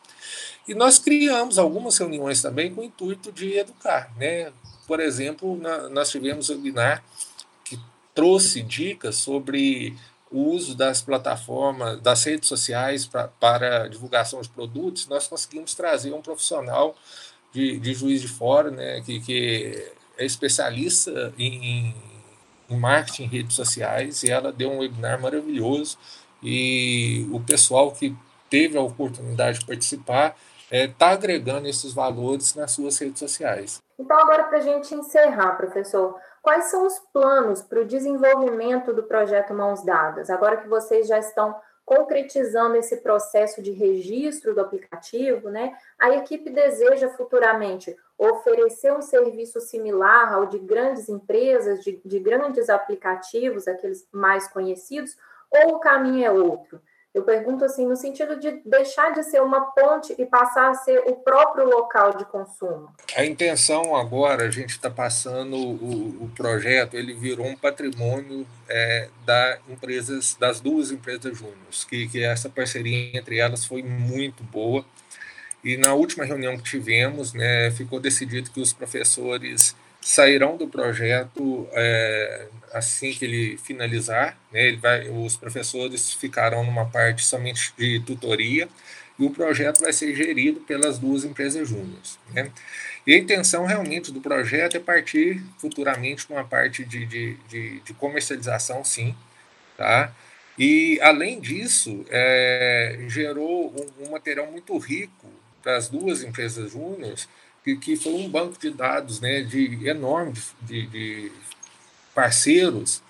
E 0.69 0.75
nós 0.75 0.99
criamos 0.99 1.59
algumas 1.59 1.97
reuniões 1.97 2.43
também 2.43 2.75
com 2.75 2.83
o 2.83 2.85
intuito 2.85 3.33
de 3.33 3.57
educar. 3.57 4.13
Né? 4.19 4.53
Por 4.87 5.01
exemplo, 5.01 5.57
na, 5.57 5.89
nós 5.89 6.11
tivemos 6.11 6.51
um 6.51 6.55
webinar 6.55 7.03
que 7.65 7.79
trouxe 8.15 8.63
dicas 8.63 9.17
sobre 9.17 9.97
o 10.31 10.41
uso 10.51 10.75
das 10.75 11.01
plataformas, 11.01 12.01
das 12.01 12.25
redes 12.25 12.49
sociais 12.49 13.07
pra, 13.07 13.29
para 13.29 13.89
divulgação 13.89 14.41
de 14.41 14.49
produtos, 14.49 15.07
nós 15.07 15.27
conseguimos 15.29 15.75
trazer 15.75 16.13
um 16.13 16.21
profissional 16.21 16.97
de, 17.53 17.79
de 17.79 17.95
juiz 17.95 18.21
de 18.21 18.29
fora, 18.29 18.71
né, 18.71 19.01
que, 19.03 19.21
que 19.21 19.93
é 20.19 20.25
especialista 20.25 21.33
em, 21.39 21.95
em 22.69 22.77
marketing 22.77 23.25
em 23.25 23.29
redes 23.29 23.55
sociais, 23.55 24.23
e 24.23 24.31
ela 24.31 24.53
deu 24.53 24.71
um 24.71 24.79
webinar 24.79 25.21
maravilhoso, 25.21 25.97
e 26.43 27.27
o 27.33 27.41
pessoal 27.41 27.93
que 27.93 28.15
teve 28.51 28.77
a 28.77 28.83
oportunidade 28.83 29.61
de 29.61 29.65
participar 29.65 30.37
está 30.65 30.77
é, 30.77 30.89
tá 30.89 31.11
agregando 31.11 31.69
esses 31.69 31.93
valores 31.93 32.55
nas 32.55 32.73
suas 32.73 32.99
redes 32.99 33.21
sociais. 33.21 33.81
Então, 33.99 34.19
agora, 34.19 34.45
para 34.45 34.59
a 34.59 34.61
gente 34.61 34.95
encerrar, 34.95 35.57
professor, 35.57 36.17
Quais 36.47 36.67
são 36.67 36.87
os 36.87 37.01
planos 37.13 37.61
para 37.61 37.81
o 37.81 37.85
desenvolvimento 37.85 38.93
do 38.93 39.03
projeto 39.03 39.53
Mãos 39.53 39.85
Dadas? 39.85 40.31
Agora 40.31 40.59
que 40.59 40.69
vocês 40.69 41.09
já 41.09 41.19
estão 41.19 41.61
concretizando 41.85 42.77
esse 42.77 42.99
processo 42.99 43.61
de 43.61 43.73
registro 43.73 44.55
do 44.55 44.61
aplicativo, 44.61 45.51
né? 45.51 45.77
A 45.99 46.11
equipe 46.11 46.49
deseja 46.49 47.09
futuramente 47.09 47.97
oferecer 48.17 48.93
um 48.93 49.03
serviço 49.03 49.61
similar 49.61 50.35
ao 50.35 50.47
de 50.47 50.61
grandes 50.61 51.09
empresas, 51.09 51.83
de, 51.83 52.01
de 52.05 52.21
grandes 52.21 52.71
aplicativos, 52.71 53.67
aqueles 53.67 54.07
mais 54.13 54.47
conhecidos, 54.47 55.17
ou 55.51 55.75
o 55.75 55.81
caminho 55.81 56.27
é 56.27 56.31
outro? 56.31 56.81
Eu 57.17 57.23
pergunto 57.23 57.65
assim, 57.65 57.87
no 57.87 57.97
sentido 57.97 58.39
de 58.39 58.61
deixar 58.63 59.09
de 59.15 59.23
ser 59.23 59.41
uma 59.41 59.73
ponte 59.73 60.15
e 60.19 60.27
passar 60.27 60.69
a 60.69 60.75
ser 60.75 60.99
o 61.07 61.15
próprio 61.17 61.65
local 61.65 62.15
de 62.15 62.27
consumo. 62.27 62.93
A 63.17 63.25
intenção 63.25 63.97
agora, 63.97 64.45
a 64.45 64.51
gente 64.51 64.73
está 64.73 64.91
passando 64.91 65.57
o, 65.57 66.25
o, 66.25 66.31
projeto, 66.37 66.93
ele 66.93 67.15
virou 67.15 67.47
um 67.47 67.57
patrimônio 67.57 68.47
é, 68.69 69.09
da 69.25 69.59
empresas, 69.67 70.37
das 70.39 70.61
duas 70.61 70.91
empresas 70.91 71.39
júniores, 71.39 71.85
que, 71.85 72.07
que 72.07 72.23
essa 72.23 72.51
parceria 72.51 73.17
entre 73.17 73.39
elas 73.39 73.65
foi 73.65 73.83
muito 73.83 74.45
boa. 74.45 74.85
E 75.65 75.79
na 75.79 75.95
última 75.95 76.23
reunião 76.23 76.59
que 76.59 76.65
tivemos, 76.65 77.33
né, 77.33 77.71
ficou 77.71 77.99
decidido 77.99 78.51
que 78.51 78.61
os 78.61 78.75
professores 78.75 79.75
sairão 80.07 80.57
do 80.57 80.69
projeto 80.69 81.69
é, 81.73 82.47
assim 82.73 83.11
que 83.11 83.25
ele 83.25 83.59
finalizar. 83.59 84.39
Né, 84.53 84.69
ele 84.69 84.77
vai, 84.77 85.09
os 85.09 85.37
professores 85.37 86.15
ficarão 86.15 86.63
numa 86.63 86.87
parte 86.87 87.25
somente 87.25 87.75
de 87.77 87.99
tutoria 87.99 88.69
e 89.19 89.25
o 89.25 89.31
projeto 89.31 89.81
vai 89.81 89.93
ser 89.93 90.15
gerido 90.15 90.61
pelas 90.61 90.97
duas 90.97 91.25
empresas 91.25 91.69
júniores. 91.69 92.21
Né? 92.33 92.53
E 93.05 93.15
a 93.15 93.19
intenção 93.19 93.67
realmente 93.67 94.13
do 94.13 94.21
projeto 94.21 94.77
é 94.77 94.81
partir 94.81 95.43
futuramente 95.59 96.25
com 96.25 96.35
uma 96.35 96.45
parte 96.45 96.85
de, 96.85 97.05
de, 97.05 97.35
de, 97.49 97.81
de 97.81 97.95
comercialização, 97.95 98.85
sim. 98.85 99.13
Tá? 99.77 100.15
E, 100.57 101.01
além 101.03 101.41
disso, 101.41 102.07
é, 102.11 102.97
gerou 103.09 103.75
um, 103.75 104.07
um 104.07 104.11
material 104.13 104.53
muito 104.53 104.79
rico 104.79 105.27
para 105.63 105.77
as 105.77 105.89
duas 105.89 106.23
empresas 106.23 106.71
júniores, 106.71 107.29
que, 107.67 107.77
que 107.77 107.97
foi 107.97 108.13
um 108.13 108.29
banco 108.29 108.57
de 108.61 108.71
dados 108.71 109.21
né, 109.21 109.43
de 109.43 109.89
enorme 109.89 110.35
de, 110.63 110.87
de 110.87 111.33
parceiros 112.15 113.03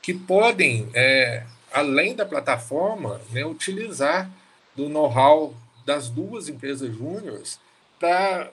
que 0.00 0.14
podem, 0.14 0.88
é, 0.94 1.44
além 1.70 2.14
da 2.14 2.24
plataforma, 2.24 3.20
né, 3.30 3.44
utilizar 3.44 4.30
do 4.74 4.88
know-how 4.88 5.54
das 5.84 6.08
duas 6.08 6.48
empresas 6.48 6.92
júniores 6.96 7.60
para 8.00 8.50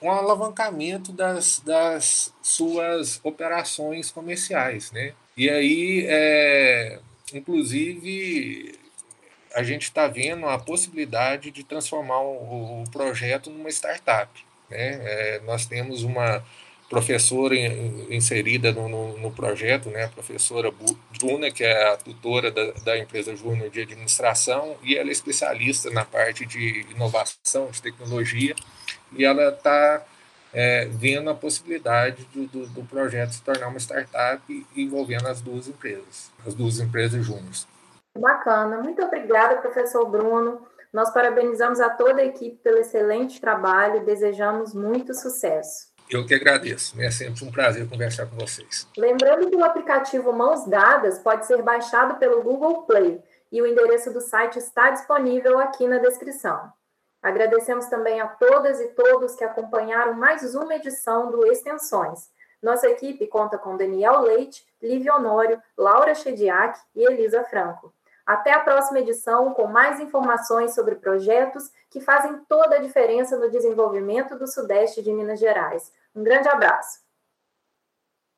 um 0.00 0.12
alavancamento 0.12 1.10
das, 1.10 1.58
das 1.58 2.32
suas 2.40 3.18
operações 3.24 4.12
comerciais. 4.12 4.92
Né? 4.92 5.12
E 5.36 5.50
aí, 5.50 6.06
é, 6.06 7.00
inclusive, 7.34 8.78
a 9.52 9.64
gente 9.64 9.82
está 9.82 10.06
vendo 10.06 10.46
a 10.46 10.56
possibilidade 10.56 11.50
de 11.50 11.64
transformar 11.64 12.20
o, 12.20 12.82
o 12.82 12.90
projeto 12.92 13.50
numa 13.50 13.68
startup. 13.70 14.47
Né? 14.70 15.00
É, 15.02 15.40
nós 15.44 15.66
temos 15.66 16.02
uma 16.02 16.42
professora 16.88 17.54
inserida 18.08 18.72
no, 18.72 18.88
no, 18.88 19.18
no, 19.18 19.30
projeto, 19.30 19.90
né, 19.90 20.04
a 20.04 20.08
professora 20.08 20.72
Bruna, 21.18 21.50
que 21.50 21.62
é 21.62 21.92
a 21.92 21.96
tutora 21.98 22.50
da, 22.50 22.72
da 22.82 22.98
empresa 22.98 23.36
Júnior 23.36 23.68
de 23.68 23.82
Administração, 23.82 24.76
e 24.82 24.96
ela 24.96 25.10
é 25.10 25.12
especialista 25.12 25.90
na 25.90 26.04
parte 26.04 26.46
de 26.46 26.86
inovação, 26.90 27.70
de 27.70 27.82
tecnologia, 27.82 28.54
e 29.12 29.22
ela 29.22 29.50
está 29.50 30.02
é, 30.52 30.86
vendo 30.86 31.28
a 31.28 31.34
possibilidade 31.34 32.26
do, 32.32 32.46
do, 32.46 32.66
do, 32.68 32.82
projeto 32.84 33.32
se 33.32 33.42
tornar 33.42 33.68
uma 33.68 33.78
startup 33.78 34.42
envolvendo 34.74 35.28
as 35.28 35.42
duas 35.42 35.68
empresas, 35.68 36.32
as 36.46 36.54
duas 36.54 36.80
empresas 36.80 37.24
Júnior. 37.24 37.52
Bacana, 38.16 38.78
muito 38.78 39.02
obrigada, 39.02 39.56
professor 39.56 40.06
Bruno. 40.08 40.66
Nós 40.92 41.10
parabenizamos 41.12 41.80
a 41.80 41.90
toda 41.90 42.22
a 42.22 42.24
equipe 42.24 42.56
pelo 42.62 42.78
excelente 42.78 43.40
trabalho 43.40 43.96
e 43.96 44.04
desejamos 44.04 44.74
muito 44.74 45.14
sucesso. 45.14 45.88
Eu 46.10 46.24
que 46.24 46.34
agradeço. 46.34 46.98
É 47.00 47.10
sempre 47.10 47.44
um 47.44 47.52
prazer 47.52 47.86
conversar 47.88 48.26
com 48.26 48.36
vocês. 48.36 48.88
Lembrando 48.96 49.50
que 49.50 49.56
o 49.56 49.64
aplicativo 49.64 50.32
Mãos 50.32 50.66
Dadas 50.66 51.18
pode 51.18 51.46
ser 51.46 51.62
baixado 51.62 52.16
pelo 52.16 52.42
Google 52.42 52.84
Play 52.84 53.22
e 53.52 53.60
o 53.60 53.66
endereço 53.66 54.12
do 54.12 54.20
site 54.20 54.58
está 54.58 54.90
disponível 54.90 55.58
aqui 55.58 55.86
na 55.86 55.98
descrição. 55.98 56.72
Agradecemos 57.22 57.86
também 57.86 58.20
a 58.20 58.26
todas 58.26 58.80
e 58.80 58.88
todos 58.88 59.34
que 59.34 59.44
acompanharam 59.44 60.14
mais 60.14 60.54
uma 60.54 60.76
edição 60.76 61.30
do 61.30 61.46
Extensões. 61.46 62.30
Nossa 62.62 62.88
equipe 62.88 63.26
conta 63.26 63.58
com 63.58 63.76
Daniel 63.76 64.20
Leite, 64.20 64.64
Lívia 64.82 65.14
Honório, 65.14 65.60
Laura 65.76 66.14
Chediak 66.14 66.78
e 66.94 67.04
Elisa 67.04 67.44
Franco. 67.44 67.92
Até 68.28 68.52
a 68.52 68.60
próxima 68.60 68.98
edição 68.98 69.54
com 69.54 69.66
mais 69.66 70.00
informações 70.00 70.74
sobre 70.74 70.96
projetos 70.96 71.72
que 71.88 71.98
fazem 71.98 72.38
toda 72.46 72.76
a 72.76 72.78
diferença 72.78 73.38
no 73.38 73.50
desenvolvimento 73.50 74.38
do 74.38 74.46
Sudeste 74.46 75.02
de 75.02 75.10
Minas 75.10 75.40
Gerais. 75.40 75.90
Um 76.14 76.22
grande 76.22 76.46
abraço. 76.46 77.07